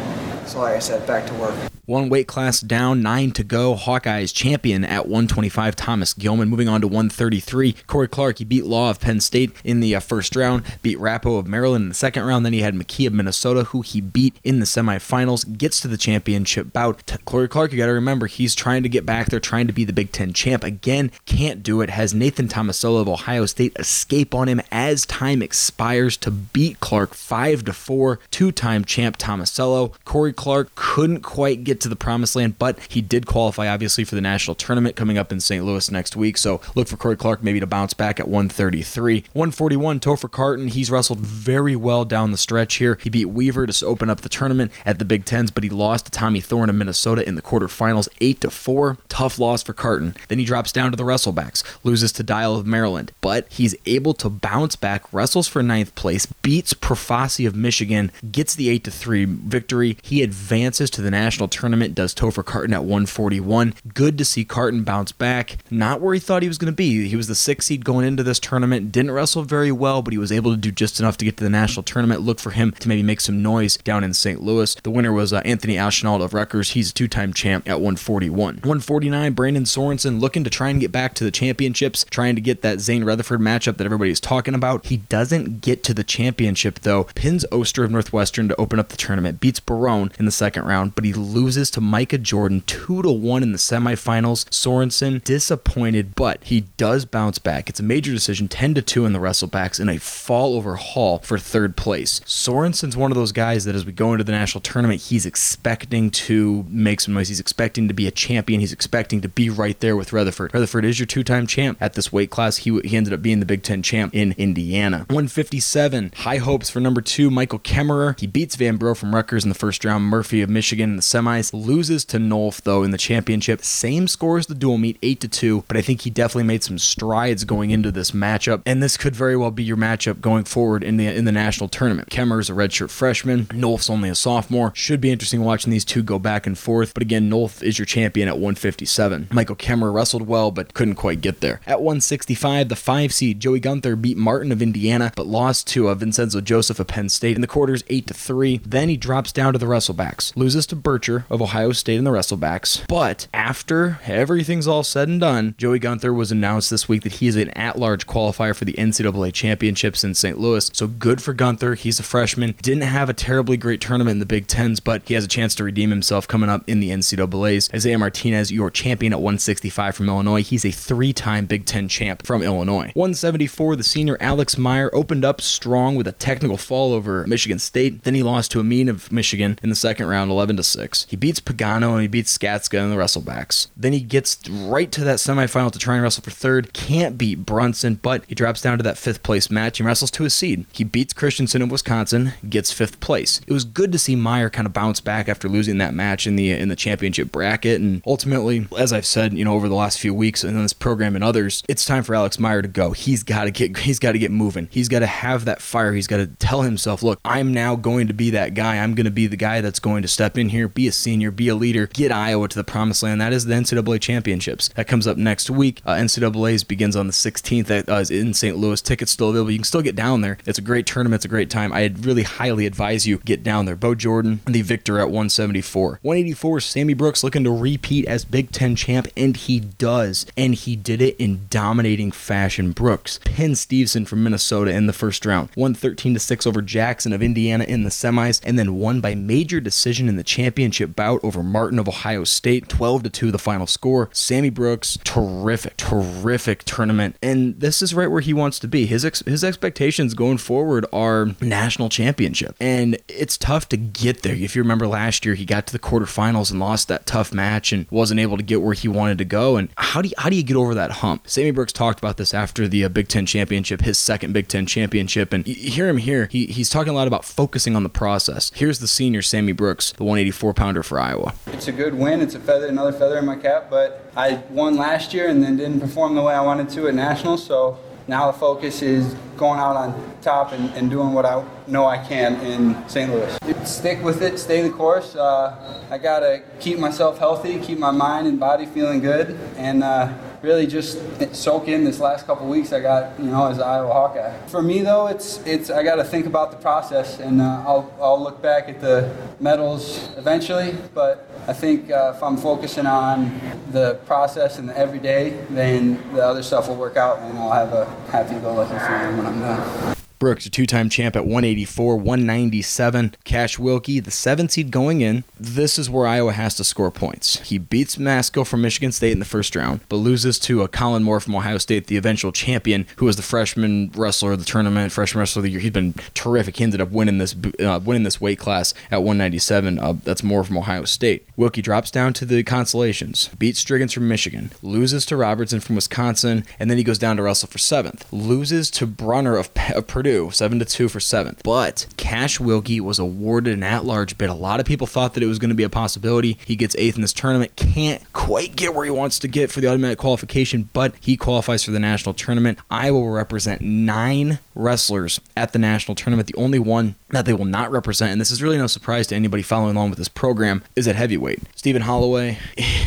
So 0.46 0.60
like 0.60 0.76
I 0.76 0.78
said, 0.78 1.06
back 1.06 1.26
to 1.26 1.34
work. 1.34 1.73
One 1.86 2.08
weight 2.08 2.26
class 2.26 2.60
down, 2.60 3.02
nine 3.02 3.32
to 3.32 3.44
go. 3.44 3.74
Hawkeyes 3.74 4.32
champion 4.34 4.84
at 4.84 5.06
125, 5.06 5.76
Thomas 5.76 6.14
Gilman. 6.14 6.48
Moving 6.48 6.68
on 6.68 6.80
to 6.80 6.86
133, 6.86 7.74
Cory 7.86 8.08
Clark. 8.08 8.38
He 8.38 8.44
beat 8.44 8.64
Law 8.64 8.88
of 8.88 9.00
Penn 9.00 9.20
State 9.20 9.52
in 9.64 9.80
the 9.80 9.94
uh, 9.94 10.00
first 10.00 10.34
round, 10.34 10.64
beat 10.80 10.98
Rapo 10.98 11.38
of 11.38 11.46
Maryland 11.46 11.82
in 11.82 11.88
the 11.90 11.94
second 11.94 12.24
round. 12.24 12.46
Then 12.46 12.54
he 12.54 12.62
had 12.62 12.74
McKee 12.74 13.06
of 13.06 13.12
Minnesota, 13.12 13.64
who 13.64 13.82
he 13.82 14.00
beat 14.00 14.34
in 14.42 14.60
the 14.60 14.64
semifinals. 14.64 15.58
Gets 15.58 15.80
to 15.80 15.88
the 15.88 15.98
championship 15.98 16.72
bout. 16.72 17.18
Cory 17.26 17.48
Clark, 17.48 17.72
you 17.72 17.78
got 17.78 17.86
to 17.86 17.92
remember, 17.92 18.28
he's 18.28 18.54
trying 18.54 18.82
to 18.82 18.88
get 18.88 19.04
back 19.04 19.28
there, 19.28 19.38
trying 19.38 19.66
to 19.66 19.74
be 19.74 19.84
the 19.84 19.92
Big 19.92 20.10
Ten 20.10 20.32
champ. 20.32 20.64
Again, 20.64 21.10
can't 21.26 21.62
do 21.62 21.82
it. 21.82 21.90
Has 21.90 22.14
Nathan 22.14 22.48
Tomasello 22.48 23.02
of 23.02 23.08
Ohio 23.08 23.44
State 23.44 23.76
escape 23.78 24.34
on 24.34 24.48
him 24.48 24.62
as 24.70 25.04
time 25.04 25.42
expires 25.42 26.16
to 26.18 26.30
beat 26.30 26.80
Clark 26.80 27.12
5 27.12 27.64
to 27.66 27.72
4. 27.74 28.20
Two 28.30 28.52
time 28.52 28.86
champ 28.86 29.18
Tomasello. 29.18 29.92
Cory 30.06 30.32
Clark 30.32 30.74
couldn't 30.74 31.20
quite 31.20 31.62
get 31.62 31.73
get 31.74 31.80
to 31.80 31.88
the 31.88 31.96
promised 31.96 32.36
land, 32.36 32.56
but 32.58 32.78
he 32.88 33.00
did 33.00 33.26
qualify 33.26 33.66
obviously 33.68 34.04
for 34.04 34.14
the 34.14 34.20
national 34.20 34.54
tournament 34.54 34.94
coming 34.94 35.18
up 35.18 35.32
in 35.32 35.40
St. 35.40 35.64
Louis 35.64 35.90
next 35.90 36.14
week. 36.14 36.38
So 36.38 36.60
look 36.76 36.86
for 36.86 36.96
Cory 36.96 37.16
Clark 37.16 37.42
maybe 37.42 37.58
to 37.58 37.66
bounce 37.66 37.94
back 37.94 38.20
at 38.20 38.28
133. 38.28 39.24
141, 39.32 40.00
Topher 40.00 40.30
Carton. 40.30 40.68
He's 40.68 40.90
wrestled 40.90 41.18
very 41.18 41.74
well 41.74 42.04
down 42.04 42.30
the 42.30 42.38
stretch 42.38 42.76
here. 42.76 42.96
He 43.02 43.10
beat 43.10 43.26
Weaver 43.26 43.66
to 43.66 43.86
open 43.86 44.08
up 44.08 44.20
the 44.20 44.28
tournament 44.28 44.70
at 44.86 45.00
the 45.00 45.04
Big 45.04 45.24
Tens, 45.24 45.50
but 45.50 45.64
he 45.64 45.70
lost 45.70 46.06
to 46.06 46.10
Tommy 46.12 46.40
Thorn 46.40 46.70
of 46.70 46.76
Minnesota 46.76 47.26
in 47.26 47.34
the 47.34 47.42
quarterfinals, 47.42 48.08
8 48.20 48.40
to 48.42 48.50
4. 48.50 48.98
Tough 49.08 49.38
loss 49.38 49.64
for 49.64 49.72
Carton. 49.72 50.14
Then 50.28 50.38
he 50.38 50.44
drops 50.44 50.70
down 50.70 50.92
to 50.92 50.96
the 50.96 51.02
wrestlebacks, 51.02 51.64
loses 51.82 52.12
to 52.12 52.22
Dial 52.22 52.54
of 52.54 52.66
Maryland, 52.66 53.12
but 53.20 53.50
he's 53.50 53.74
able 53.86 54.14
to 54.14 54.28
bounce 54.28 54.76
back, 54.76 55.12
wrestles 55.12 55.48
for 55.48 55.62
ninth 55.62 55.94
place, 55.96 56.26
beats 56.42 56.72
Profasi 56.72 57.46
of 57.46 57.56
Michigan, 57.56 58.12
gets 58.30 58.54
the 58.54 58.68
8 58.68 58.84
to 58.84 58.90
3 58.92 59.24
victory. 59.24 59.98
He 60.02 60.22
advances 60.22 60.90
to 60.90 61.02
the 61.02 61.10
national 61.10 61.48
tournament 61.48 61.63
tournament 61.64 61.94
does 61.94 62.14
Topher 62.14 62.44
Carton 62.44 62.74
at 62.74 62.82
141. 62.82 63.72
Good 63.94 64.18
to 64.18 64.24
see 64.26 64.44
Carton 64.44 64.84
bounce 64.84 65.12
back. 65.12 65.56
Not 65.70 66.02
where 66.02 66.12
he 66.12 66.20
thought 66.20 66.42
he 66.42 66.48
was 66.48 66.58
going 66.58 66.70
to 66.70 66.76
be. 66.76 67.08
He 67.08 67.16
was 67.16 67.26
the 67.26 67.34
sixth 67.34 67.68
seed 67.68 67.86
going 67.86 68.06
into 68.06 68.22
this 68.22 68.38
tournament. 68.38 68.92
Didn't 68.92 69.12
wrestle 69.12 69.44
very 69.44 69.72
well, 69.72 70.02
but 70.02 70.12
he 70.12 70.18
was 70.18 70.30
able 70.30 70.50
to 70.50 70.58
do 70.58 70.70
just 70.70 71.00
enough 71.00 71.16
to 71.16 71.24
get 71.24 71.38
to 71.38 71.44
the 71.44 71.48
national 71.48 71.82
tournament. 71.82 72.20
Look 72.20 72.38
for 72.38 72.50
him 72.50 72.72
to 72.72 72.86
maybe 72.86 73.02
make 73.02 73.22
some 73.22 73.42
noise 73.42 73.78
down 73.78 74.04
in 74.04 74.12
St. 74.12 74.42
Louis. 74.42 74.74
The 74.74 74.90
winner 74.90 75.10
was 75.10 75.32
uh, 75.32 75.40
Anthony 75.46 75.78
Ashnault 75.78 76.22
of 76.22 76.34
Rutgers. 76.34 76.72
He's 76.72 76.90
a 76.90 76.92
two-time 76.92 77.32
champ 77.32 77.66
at 77.66 77.80
141. 77.80 78.56
149, 78.56 79.32
Brandon 79.32 79.64
Sorensen 79.64 80.20
looking 80.20 80.44
to 80.44 80.50
try 80.50 80.68
and 80.68 80.82
get 80.82 80.92
back 80.92 81.14
to 81.14 81.24
the 81.24 81.30
championships, 81.30 82.04
trying 82.10 82.34
to 82.34 82.42
get 82.42 82.60
that 82.60 82.80
Zain 82.80 83.04
Retherford 83.04 83.40
matchup 83.40 83.78
that 83.78 83.86
everybody's 83.86 84.20
talking 84.20 84.54
about. 84.54 84.84
He 84.84 84.98
doesn't 84.98 85.62
get 85.62 85.82
to 85.84 85.94
the 85.94 86.04
championship 86.04 86.80
though. 86.80 87.04
Pins 87.14 87.46
Oster 87.50 87.84
of 87.84 87.90
Northwestern 87.90 88.48
to 88.48 88.60
open 88.60 88.78
up 88.78 88.90
the 88.90 88.98
tournament, 88.98 89.40
beats 89.40 89.60
Barone 89.60 90.12
in 90.18 90.26
the 90.26 90.30
second 90.30 90.66
round, 90.66 90.94
but 90.94 91.06
he 91.06 91.14
loses 91.14 91.53
loses 91.54 91.70
to 91.70 91.80
Micah 91.80 92.18
Jordan 92.18 92.62
2 92.66 93.02
to 93.02 93.12
1 93.12 93.42
in 93.44 93.52
the 93.52 93.58
semifinals. 93.58 94.44
Sorensen 94.46 95.22
disappointed, 95.22 96.16
but 96.16 96.42
he 96.42 96.62
does 96.76 97.04
bounce 97.04 97.38
back. 97.38 97.68
It's 97.68 97.78
a 97.78 97.84
major 97.84 98.10
decision 98.10 98.48
10 98.48 98.74
to 98.74 98.82
2 98.82 99.06
in 99.06 99.12
the 99.12 99.20
wrestlebacks 99.20 99.78
in 99.78 99.88
a 99.88 99.98
fall 99.98 100.56
over 100.56 100.74
Hall 100.74 101.20
for 101.20 101.38
third 101.38 101.76
place. 101.76 102.18
Sorensen's 102.20 102.96
one 102.96 103.12
of 103.12 103.16
those 103.16 103.30
guys 103.30 103.64
that 103.66 103.76
as 103.76 103.86
we 103.86 103.92
go 103.92 104.12
into 104.12 104.24
the 104.24 104.32
national 104.32 104.62
tournament, 104.62 105.02
he's 105.02 105.24
expecting 105.24 106.10
to 106.10 106.66
make 106.68 107.00
some 107.00 107.14
noise. 107.14 107.28
He's 107.28 107.38
expecting 107.38 107.86
to 107.86 107.94
be 107.94 108.08
a 108.08 108.10
champion. 108.10 108.58
He's 108.58 108.72
expecting 108.72 109.20
to 109.20 109.28
be 109.28 109.48
right 109.48 109.78
there 109.78 109.94
with 109.94 110.10
Retherford. 110.10 110.50
Retherford 110.50 110.84
is 110.84 110.98
your 110.98 111.06
two-time 111.06 111.46
champ 111.46 111.78
at 111.80 111.92
this 111.92 112.12
weight 112.12 112.30
class. 112.30 112.58
He, 112.58 112.80
he 112.80 112.96
ended 112.96 113.12
up 113.12 113.22
being 113.22 113.38
the 113.38 113.46
Big 113.46 113.62
Ten 113.62 113.80
champ 113.80 114.12
in 114.12 114.34
Indiana. 114.36 114.98
157, 115.10 116.12
high 116.16 116.38
hopes 116.38 116.68
for 116.68 116.80
number 116.80 117.00
two, 117.00 117.30
Michael 117.30 117.60
Kemerer. 117.60 118.18
He 118.18 118.26
beats 118.26 118.56
Van 118.56 118.76
Bro 118.76 118.96
from 118.96 119.14
Rutgers 119.14 119.44
in 119.44 119.50
the 119.50 119.54
first 119.54 119.84
round. 119.84 120.04
Murphy 120.04 120.42
of 120.42 120.50
Michigan 120.50 120.90
in 120.90 120.96
the 120.96 121.02
semis. 121.02 121.43
Loses 121.52 122.04
to 122.06 122.18
Nolf, 122.18 122.62
though, 122.62 122.82
in 122.82 122.90
the 122.90 122.98
championship. 122.98 123.64
Same 123.64 124.08
score 124.08 124.38
as 124.38 124.46
the 124.46 124.54
dual 124.54 124.78
meet, 124.78 124.98
8 125.02 125.20
to 125.20 125.28
2, 125.28 125.64
but 125.68 125.76
I 125.76 125.82
think 125.82 126.02
he 126.02 126.10
definitely 126.10 126.44
made 126.44 126.62
some 126.62 126.78
strides 126.78 127.44
going 127.44 127.70
into 127.70 127.90
this 127.90 128.12
matchup, 128.12 128.62
and 128.64 128.82
this 128.82 128.96
could 128.96 129.14
very 129.16 129.36
well 129.36 129.50
be 129.50 129.64
your 129.64 129.76
matchup 129.76 130.20
going 130.20 130.44
forward 130.44 130.82
in 130.82 130.96
the 130.96 131.06
in 131.06 131.24
the 131.24 131.32
national 131.32 131.68
tournament. 131.68 132.08
Kemerer 132.10 132.40
is 132.40 132.50
a 132.50 132.54
redshirt 132.54 132.90
freshman. 132.90 133.46
Nolf's 133.46 133.90
only 133.90 134.08
a 134.08 134.14
sophomore. 134.14 134.72
Should 134.74 135.00
be 135.00 135.10
interesting 135.10 135.42
watching 135.42 135.70
these 135.70 135.84
two 135.84 136.02
go 136.02 136.18
back 136.18 136.46
and 136.46 136.56
forth, 136.56 136.94
but 136.94 137.02
again, 137.02 137.30
Nolf 137.30 137.62
is 137.62 137.78
your 137.78 137.86
champion 137.86 138.28
at 138.28 138.34
157. 138.34 139.28
Michael 139.32 139.56
Kemerer 139.56 139.92
wrestled 139.92 140.26
well, 140.26 140.50
but 140.50 140.74
couldn't 140.74 140.94
quite 140.94 141.20
get 141.20 141.40
there. 141.40 141.60
At 141.66 141.80
165, 141.80 142.68
the 142.68 142.76
five 142.76 143.12
seed 143.12 143.40
Joey 143.40 143.60
Gunther 143.60 143.96
beat 143.96 144.16
Martin 144.16 144.52
of 144.52 144.62
Indiana, 144.62 145.12
but 145.16 145.26
lost 145.26 145.66
to 145.68 145.88
uh, 145.88 145.94
Vincenzo 145.94 146.40
Joseph 146.40 146.80
of 146.80 146.86
Penn 146.86 147.08
State 147.08 147.36
in 147.36 147.40
the 147.40 147.46
quarters 147.46 147.84
8 147.88 148.06
to 148.06 148.14
3. 148.14 148.60
Then 148.64 148.88
he 148.88 148.96
drops 148.96 149.32
down 149.32 149.52
to 149.52 149.58
the 149.58 149.66
wrestlebacks, 149.66 150.36
loses 150.36 150.66
to 150.66 150.76
Bircher 150.76 151.24
of 151.34 151.42
Ohio 151.42 151.72
State 151.72 151.98
in 151.98 152.04
the 152.04 152.10
wrestlebacks. 152.10 152.86
But 152.88 153.26
after 153.34 153.98
everything's 154.06 154.68
all 154.68 154.82
said 154.82 155.08
and 155.08 155.20
done, 155.20 155.54
Joey 155.58 155.78
Gunther 155.78 156.14
was 156.14 156.32
announced 156.32 156.70
this 156.70 156.88
week 156.88 157.02
that 157.02 157.14
he 157.14 157.26
is 157.26 157.36
an 157.36 157.50
at-large 157.50 158.06
qualifier 158.06 158.54
for 158.54 158.64
the 158.64 158.74
NCAA 158.74 159.32
championships 159.32 160.04
in 160.04 160.14
St. 160.14 160.38
Louis. 160.38 160.70
So 160.72 160.86
good 160.86 161.20
for 161.22 161.34
Gunther. 161.34 161.74
He's 161.74 161.98
a 161.98 162.04
freshman. 162.04 162.54
Didn't 162.62 162.82
have 162.82 163.08
a 163.08 163.14
terribly 163.14 163.56
great 163.56 163.80
tournament 163.80 164.14
in 164.14 164.18
the 164.20 164.26
Big 164.26 164.46
Tens, 164.46 164.80
but 164.80 165.02
he 165.06 165.14
has 165.14 165.24
a 165.24 165.28
chance 165.28 165.54
to 165.56 165.64
redeem 165.64 165.90
himself 165.90 166.28
coming 166.28 166.48
up 166.48 166.62
in 166.68 166.80
the 166.80 166.90
NCAAs. 166.90 167.74
Isaiah 167.74 167.98
Martinez, 167.98 168.52
your 168.52 168.70
champion 168.70 169.12
at 169.12 169.20
165 169.20 169.96
from 169.96 170.08
Illinois. 170.08 170.42
He's 170.42 170.64
a 170.64 170.70
three-time 170.70 171.46
Big 171.46 171.66
Ten 171.66 171.88
champ 171.88 172.24
from 172.24 172.42
Illinois. 172.42 172.92
174, 172.94 173.76
the 173.76 173.82
senior 173.82 174.16
Alex 174.20 174.56
Meyer 174.56 174.94
opened 174.94 175.24
up 175.24 175.40
strong 175.40 175.96
with 175.96 176.06
a 176.06 176.12
technical 176.12 176.56
fall 176.56 176.92
over 176.92 177.26
Michigan 177.26 177.58
State. 177.58 178.04
Then 178.04 178.14
he 178.14 178.22
lost 178.22 178.52
to 178.52 178.60
Amine 178.60 178.88
of 178.88 179.10
Michigan 179.10 179.58
in 179.62 179.70
the 179.70 179.74
second 179.74 180.06
round, 180.06 180.30
11 180.30 180.56
to 180.56 180.62
6. 180.62 181.06
He 181.08 181.16
beats 181.24 181.40
Pagano 181.40 181.92
and 181.92 182.02
he 182.02 182.06
beats 182.06 182.36
Skatska 182.36 182.78
in 182.78 182.90
the 182.90 182.96
wrestlebacks. 182.96 183.68
Then 183.74 183.94
he 183.94 184.00
gets 184.00 184.46
right 184.46 184.92
to 184.92 185.02
that 185.04 185.16
semifinal 185.16 185.72
to 185.72 185.78
try 185.78 185.94
and 185.94 186.02
wrestle 186.02 186.22
for 186.22 186.30
third. 186.30 186.74
Can't 186.74 187.16
beat 187.16 187.46
Brunson, 187.46 187.94
but 187.94 188.24
he 188.26 188.34
drops 188.34 188.60
down 188.60 188.76
to 188.76 188.84
that 188.84 188.98
fifth 188.98 189.22
place 189.22 189.50
match 189.50 189.80
and 189.80 189.86
wrestles 189.86 190.10
to 190.10 190.26
a 190.26 190.30
seed. 190.30 190.66
He 190.70 190.84
beats 190.84 191.14
Christensen 191.14 191.62
of 191.62 191.70
Wisconsin, 191.70 192.34
gets 192.46 192.72
fifth 192.72 193.00
place. 193.00 193.40
It 193.46 193.54
was 193.54 193.64
good 193.64 193.90
to 193.92 193.98
see 193.98 194.14
Meyer 194.14 194.50
kind 194.50 194.66
of 194.66 194.74
bounce 194.74 195.00
back 195.00 195.26
after 195.26 195.48
losing 195.48 195.78
that 195.78 195.94
match 195.94 196.26
in 196.26 196.36
the 196.36 196.50
in 196.50 196.68
the 196.68 196.76
championship 196.76 197.32
bracket. 197.32 197.80
And 197.80 198.02
ultimately, 198.06 198.68
as 198.76 198.92
I've 198.92 199.06
said, 199.06 199.32
you 199.32 199.46
know, 199.46 199.54
over 199.54 199.66
the 199.66 199.74
last 199.74 199.98
few 199.98 200.12
weeks 200.12 200.44
in 200.44 200.60
this 200.60 200.74
program 200.74 201.14
and 201.14 201.24
others, 201.24 201.62
it's 201.70 201.86
time 201.86 202.02
for 202.02 202.14
Alex 202.14 202.38
Meyer 202.38 202.60
to 202.60 202.68
go. 202.68 202.90
He's 202.90 203.22
got 203.22 203.44
to 203.44 203.50
get 203.50 203.78
he's 203.78 203.98
got 203.98 204.12
to 204.12 204.18
get 204.18 204.30
moving. 204.30 204.68
He's 204.70 204.90
got 204.90 204.98
to 204.98 205.06
have 205.06 205.46
that 205.46 205.62
fire. 205.62 205.94
He's 205.94 206.06
got 206.06 206.18
to 206.18 206.26
tell 206.26 206.60
himself, 206.60 207.02
look, 207.02 207.18
I'm 207.24 207.54
now 207.54 207.76
going 207.76 208.08
to 208.08 208.12
be 208.12 208.28
that 208.28 208.52
guy. 208.52 208.76
I'm 208.76 208.94
going 208.94 209.06
to 209.06 209.10
be 209.10 209.26
the 209.26 209.38
guy 209.38 209.62
that's 209.62 209.78
going 209.78 210.02
to 210.02 210.08
step 210.08 210.36
in 210.36 210.50
here, 210.50 210.68
be 210.68 210.86
a 210.86 210.92
senior, 210.92 211.13
be 211.20 211.48
a 211.48 211.54
leader, 211.54 211.86
get 211.86 212.12
Iowa 212.12 212.48
to 212.48 212.56
the 212.56 212.64
promised 212.64 213.02
land. 213.02 213.20
That 213.20 213.32
is 213.32 213.46
the 213.46 213.54
NCAA 213.54 214.00
championships. 214.00 214.68
That 214.70 214.88
comes 214.88 215.06
up 215.06 215.16
next 215.16 215.50
week. 215.50 215.80
Uh, 215.84 215.94
NCAA's 215.94 216.64
begins 216.64 216.96
on 216.96 217.06
the 217.06 217.12
16th. 217.12 217.66
That 217.66 217.88
uh, 217.88 218.04
in 218.10 218.34
St. 218.34 218.56
Louis. 218.56 218.80
Tickets 218.80 219.12
still 219.12 219.30
available. 219.30 219.50
You 219.50 219.58
can 219.58 219.64
still 219.64 219.82
get 219.82 219.96
down 219.96 220.20
there. 220.20 220.38
It's 220.46 220.58
a 220.58 220.62
great 220.62 220.86
tournament. 220.86 221.20
It's 221.20 221.24
a 221.24 221.28
great 221.28 221.50
time. 221.50 221.72
I 221.72 221.92
really 222.00 222.22
highly 222.22 222.66
advise 222.66 223.06
you 223.06 223.18
get 223.18 223.42
down 223.42 223.66
there. 223.66 223.76
Bo 223.76 223.94
Jordan, 223.94 224.40
the 224.46 224.62
victor 224.62 224.98
at 224.98 225.06
174. 225.06 226.00
184. 226.02 226.60
Sammy 226.60 226.94
Brooks 226.94 227.24
looking 227.24 227.44
to 227.44 227.50
repeat 227.50 228.06
as 228.06 228.24
Big 228.24 228.50
Ten 228.50 228.76
champ, 228.76 229.08
and 229.16 229.36
he 229.36 229.60
does. 229.60 230.26
And 230.36 230.54
he 230.54 230.76
did 230.76 231.00
it 231.00 231.16
in 231.18 231.46
dominating 231.50 232.12
fashion. 232.12 232.72
Brooks 232.72 233.20
pinned 233.24 233.58
Stevenson 233.58 234.04
from 234.04 234.22
Minnesota 234.22 234.72
in 234.72 234.86
the 234.86 234.92
first 234.92 235.24
round. 235.24 235.48
113 235.54 236.14
to 236.14 236.20
6 236.20 236.46
over 236.46 236.62
Jackson 236.62 237.12
of 237.12 237.22
Indiana 237.22 237.64
in 237.64 237.84
the 237.84 237.90
semis, 237.90 238.40
and 238.44 238.58
then 238.58 238.78
won 238.78 239.00
by 239.00 239.14
major 239.14 239.60
decision 239.60 240.08
in 240.08 240.16
the 240.16 240.24
championship 240.24 240.93
bout 240.96 241.20
over 241.22 241.42
Martin 241.42 241.78
of 241.78 241.88
Ohio 241.88 242.24
State. 242.24 242.68
12 242.68 243.04
to 243.04 243.10
2 243.10 243.30
the 243.30 243.38
final 243.38 243.66
score. 243.66 244.08
Sammy 244.12 244.50
Brooks, 244.50 244.98
terrific, 245.04 245.76
terrific 245.76 246.64
tournament. 246.64 247.16
And 247.22 247.58
this 247.60 247.82
is 247.82 247.94
right 247.94 248.10
where 248.10 248.20
he 248.20 248.32
wants 248.32 248.58
to 248.60 248.68
be. 248.68 248.86
His 248.86 249.04
ex- 249.04 249.24
his 249.26 249.44
expectations 249.44 250.14
going 250.14 250.38
forward 250.38 250.86
are 250.92 251.34
national 251.40 251.88
championship. 251.88 252.56
And 252.60 252.98
it's 253.08 253.36
tough 253.36 253.68
to 253.70 253.76
get 253.76 254.22
there. 254.22 254.34
If 254.34 254.54
you 254.54 254.62
remember 254.62 254.86
last 254.86 255.24
year, 255.24 255.34
he 255.34 255.44
got 255.44 255.66
to 255.66 255.72
the 255.72 255.78
quarterfinals 255.78 256.50
and 256.50 256.60
lost 256.60 256.88
that 256.88 257.06
tough 257.06 257.32
match 257.32 257.72
and 257.72 257.86
wasn't 257.90 258.20
able 258.20 258.36
to 258.36 258.42
get 258.42 258.62
where 258.62 258.74
he 258.74 258.88
wanted 258.88 259.18
to 259.18 259.24
go. 259.24 259.56
And 259.56 259.68
how 259.76 260.00
do 260.00 260.08
you, 260.08 260.14
how 260.18 260.28
do 260.30 260.36
you 260.36 260.42
get 260.42 260.56
over 260.56 260.74
that 260.74 260.90
hump? 260.92 261.28
Sammy 261.28 261.50
Brooks 261.50 261.72
talked 261.72 261.98
about 261.98 262.16
this 262.16 262.32
after 262.32 262.68
the 262.68 262.84
uh, 262.84 262.88
Big 262.88 263.08
Ten 263.08 263.26
championship, 263.26 263.82
his 263.82 263.98
second 263.98 264.32
Big 264.32 264.48
Ten 264.48 264.66
championship. 264.66 265.32
And 265.32 265.46
you 265.46 265.54
hear 265.54 265.88
him 265.88 265.98
here. 265.98 266.28
He, 266.30 266.46
he's 266.46 266.70
talking 266.70 266.92
a 266.92 266.96
lot 266.96 267.08
about 267.08 267.24
focusing 267.24 267.74
on 267.74 267.82
the 267.82 267.88
process. 267.88 268.52
Here's 268.54 268.78
the 268.78 268.88
senior 268.88 269.22
Sammy 269.22 269.52
Brooks, 269.52 269.92
the 269.92 270.04
184 270.04 270.54
pounder 270.54 270.82
for 270.84 271.00
Iowa. 271.00 271.34
It's 271.48 271.68
a 271.68 271.72
good 271.72 271.94
win. 271.94 272.20
It's 272.20 272.34
a 272.34 272.40
feather, 272.40 272.66
another 272.66 272.92
feather 272.92 273.18
in 273.18 273.24
my 273.24 273.36
cap. 273.36 273.68
But 273.70 274.12
I 274.16 274.42
won 274.50 274.76
last 274.76 275.14
year 275.14 275.28
and 275.28 275.42
then 275.42 275.56
didn't 275.56 275.80
perform 275.80 276.14
the 276.14 276.22
way 276.22 276.34
I 276.34 276.42
wanted 276.42 276.68
to 276.70 276.88
at 276.88 276.94
nationals. 276.94 277.44
So 277.44 277.78
now 278.06 278.30
the 278.30 278.38
focus 278.38 278.82
is 278.82 279.16
going 279.36 279.60
out 279.60 279.76
on 279.76 280.14
top 280.22 280.52
and, 280.52 280.70
and 280.70 280.90
doing 280.90 281.12
what 281.12 281.24
I 281.24 281.44
know 281.66 281.86
I 281.86 281.98
can 281.98 282.40
in 282.40 282.88
St. 282.88 283.12
Louis. 283.12 283.38
Stick 283.64 284.02
with 284.02 284.22
it, 284.22 284.38
stay 284.38 284.62
the 284.62 284.70
course. 284.70 285.16
Uh, 285.16 285.82
I 285.90 285.98
gotta 285.98 286.42
keep 286.60 286.78
myself 286.78 287.18
healthy, 287.18 287.58
keep 287.58 287.78
my 287.78 287.90
mind 287.90 288.26
and 288.26 288.38
body 288.38 288.66
feeling 288.66 289.00
good, 289.00 289.38
and 289.56 289.82
uh, 289.82 290.12
really 290.44 290.66
just 290.66 291.00
soak 291.34 291.68
in 291.68 291.84
this 291.84 291.98
last 291.98 292.26
couple 292.26 292.46
weeks 292.46 292.72
I 292.72 292.80
got, 292.80 293.18
you 293.18 293.26
know, 293.26 293.46
as 293.46 293.56
an 293.56 293.64
Iowa 293.64 293.92
Hawkeye. 293.92 294.36
For 294.48 294.62
me 294.62 294.82
though, 294.82 295.06
it's 295.06 295.38
it's 295.46 295.70
I 295.70 295.82
got 295.82 295.96
to 295.96 296.04
think 296.04 296.26
about 296.26 296.50
the 296.50 296.58
process, 296.58 297.18
and 297.18 297.40
uh, 297.40 297.64
I'll 297.66 297.92
I'll 298.00 298.22
look 298.22 298.42
back 298.42 298.68
at 298.68 298.80
the 298.80 299.10
medals 299.40 300.10
eventually. 300.16 300.76
But 300.92 301.28
I 301.48 301.54
think 301.54 301.90
uh, 301.90 302.12
if 302.14 302.22
I'm 302.22 302.36
focusing 302.36 302.86
on 302.86 303.40
the 303.72 303.94
process 304.06 304.58
and 304.58 304.68
the 304.68 304.76
everyday, 304.76 305.30
then 305.50 306.02
the 306.12 306.24
other 306.24 306.42
stuff 306.42 306.68
will 306.68 306.76
work 306.76 306.96
out, 306.96 307.18
and 307.20 307.38
I'll 307.38 307.52
have 307.52 307.72
a 307.72 307.86
happy-go-lucky 308.10 308.78
feeling 308.86 309.16
when 309.24 309.32
I'm 309.32 309.40
done. 309.40 309.93
Brooks, 310.18 310.46
a 310.46 310.50
two-time 310.50 310.88
champ 310.88 311.16
at 311.16 311.24
184, 311.24 311.96
197. 311.96 313.14
Cash 313.24 313.56
Wilcke, 313.58 314.02
the 314.02 314.10
seven 314.10 314.48
seed 314.48 314.70
going 314.70 315.00
in. 315.00 315.24
This 315.38 315.78
is 315.78 315.90
where 315.90 316.06
Iowa 316.06 316.32
has 316.32 316.54
to 316.56 316.64
score 316.64 316.90
points. 316.90 317.40
He 317.40 317.58
beats 317.58 317.98
Masco 317.98 318.44
from 318.44 318.62
Michigan 318.62 318.92
State 318.92 319.12
in 319.12 319.18
the 319.18 319.24
first 319.24 319.54
round, 319.54 319.80
but 319.88 319.96
loses 319.96 320.38
to 320.40 320.62
a 320.62 320.68
Kollin 320.68 321.02
Moore 321.02 321.20
from 321.20 321.34
Ohio 321.34 321.58
State, 321.58 321.86
the 321.86 321.96
eventual 321.96 322.32
champion, 322.32 322.86
who 322.96 323.06
was 323.06 323.16
the 323.16 323.22
freshman 323.22 323.90
wrestler 323.94 324.32
of 324.32 324.38
the 324.38 324.44
tournament, 324.44 324.92
freshman 324.92 325.20
wrestler 325.20 325.40
of 325.40 325.44
the 325.44 325.50
year. 325.50 325.60
He's 325.60 325.70
been 325.70 325.94
terrific. 326.14 326.56
He 326.56 326.64
ended 326.64 326.80
up 326.80 326.90
winning 326.90 327.18
this 327.18 327.34
uh, 327.60 327.80
winning 327.84 328.04
this 328.04 328.20
weight 328.20 328.38
class 328.38 328.74
at 328.90 328.98
197. 329.02 329.78
Uh, 329.78 329.94
that's 330.04 330.22
Moore 330.22 330.44
from 330.44 330.58
Ohio 330.58 330.84
State. 330.84 331.26
Wilcke 331.36 331.62
drops 331.62 331.90
down 331.90 332.12
to 332.14 332.24
the 332.24 332.42
consolations, 332.42 333.28
beats 333.38 333.60
Striggins 333.60 333.92
from 333.92 334.08
Michigan, 334.08 334.52
loses 334.62 335.04
to 335.06 335.16
Robertson 335.16 335.60
from 335.60 335.76
Wisconsin, 335.76 336.44
and 336.58 336.70
then 336.70 336.78
he 336.78 336.84
goes 336.84 336.98
down 336.98 337.16
to 337.16 337.22
wrestle 337.22 337.48
for 337.48 337.58
seventh. 337.58 338.10
Loses 338.12 338.70
to 338.72 338.86
Brunner 338.86 339.36
of, 339.36 339.50
of 339.74 339.86
Purdue, 339.86 340.03
seven 340.30 340.58
to 340.58 340.64
two 340.64 340.88
for 340.88 341.00
seventh. 341.00 341.42
But 341.42 341.86
Cash 341.96 342.38
Wilcke 342.38 342.80
was 342.80 342.98
awarded 342.98 343.54
an 343.54 343.62
at-large 343.62 344.18
bid. 344.18 344.28
A 344.28 344.34
lot 344.34 344.60
of 344.60 344.66
people 344.66 344.86
thought 344.86 345.14
that 345.14 345.22
it 345.22 345.26
was 345.26 345.38
going 345.38 345.48
to 345.48 345.54
be 345.54 345.62
a 345.62 345.68
possibility. 345.68 346.38
He 346.44 346.56
gets 346.56 346.76
eighth 346.76 346.96
in 346.96 347.02
this 347.02 347.12
tournament, 347.12 347.56
can't 347.56 348.02
quite 348.12 348.56
get 348.56 348.74
where 348.74 348.84
he 348.84 348.90
wants 348.90 349.18
to 349.20 349.28
get 349.28 349.50
for 349.50 349.60
the 349.60 349.68
automatic 349.68 349.98
qualification, 349.98 350.68
but 350.72 350.94
he 351.00 351.16
qualifies 351.16 351.64
for 351.64 351.70
the 351.70 351.80
national 351.80 352.14
tournament. 352.14 352.58
Iowa 352.70 353.00
will 353.00 353.10
represent 353.10 353.60
nine 353.60 354.38
wrestlers 354.54 355.20
at 355.36 355.52
the 355.52 355.58
national 355.58 355.94
tournament. 355.94 356.28
The 356.28 356.36
only 356.36 356.58
one 356.58 356.94
that 357.10 357.26
they 357.26 357.32
will 357.32 357.44
not 357.44 357.70
represent, 357.70 358.12
and 358.12 358.20
this 358.20 358.30
is 358.30 358.42
really 358.42 358.58
no 358.58 358.66
surprise 358.66 359.06
to 359.08 359.14
anybody 359.14 359.42
following 359.42 359.76
along 359.76 359.90
with 359.90 359.98
this 359.98 360.08
program, 360.08 360.62
is 360.76 360.86
at 360.86 360.96
heavyweight. 360.96 361.40
Steven 361.56 361.82
Holloway, 361.82 362.38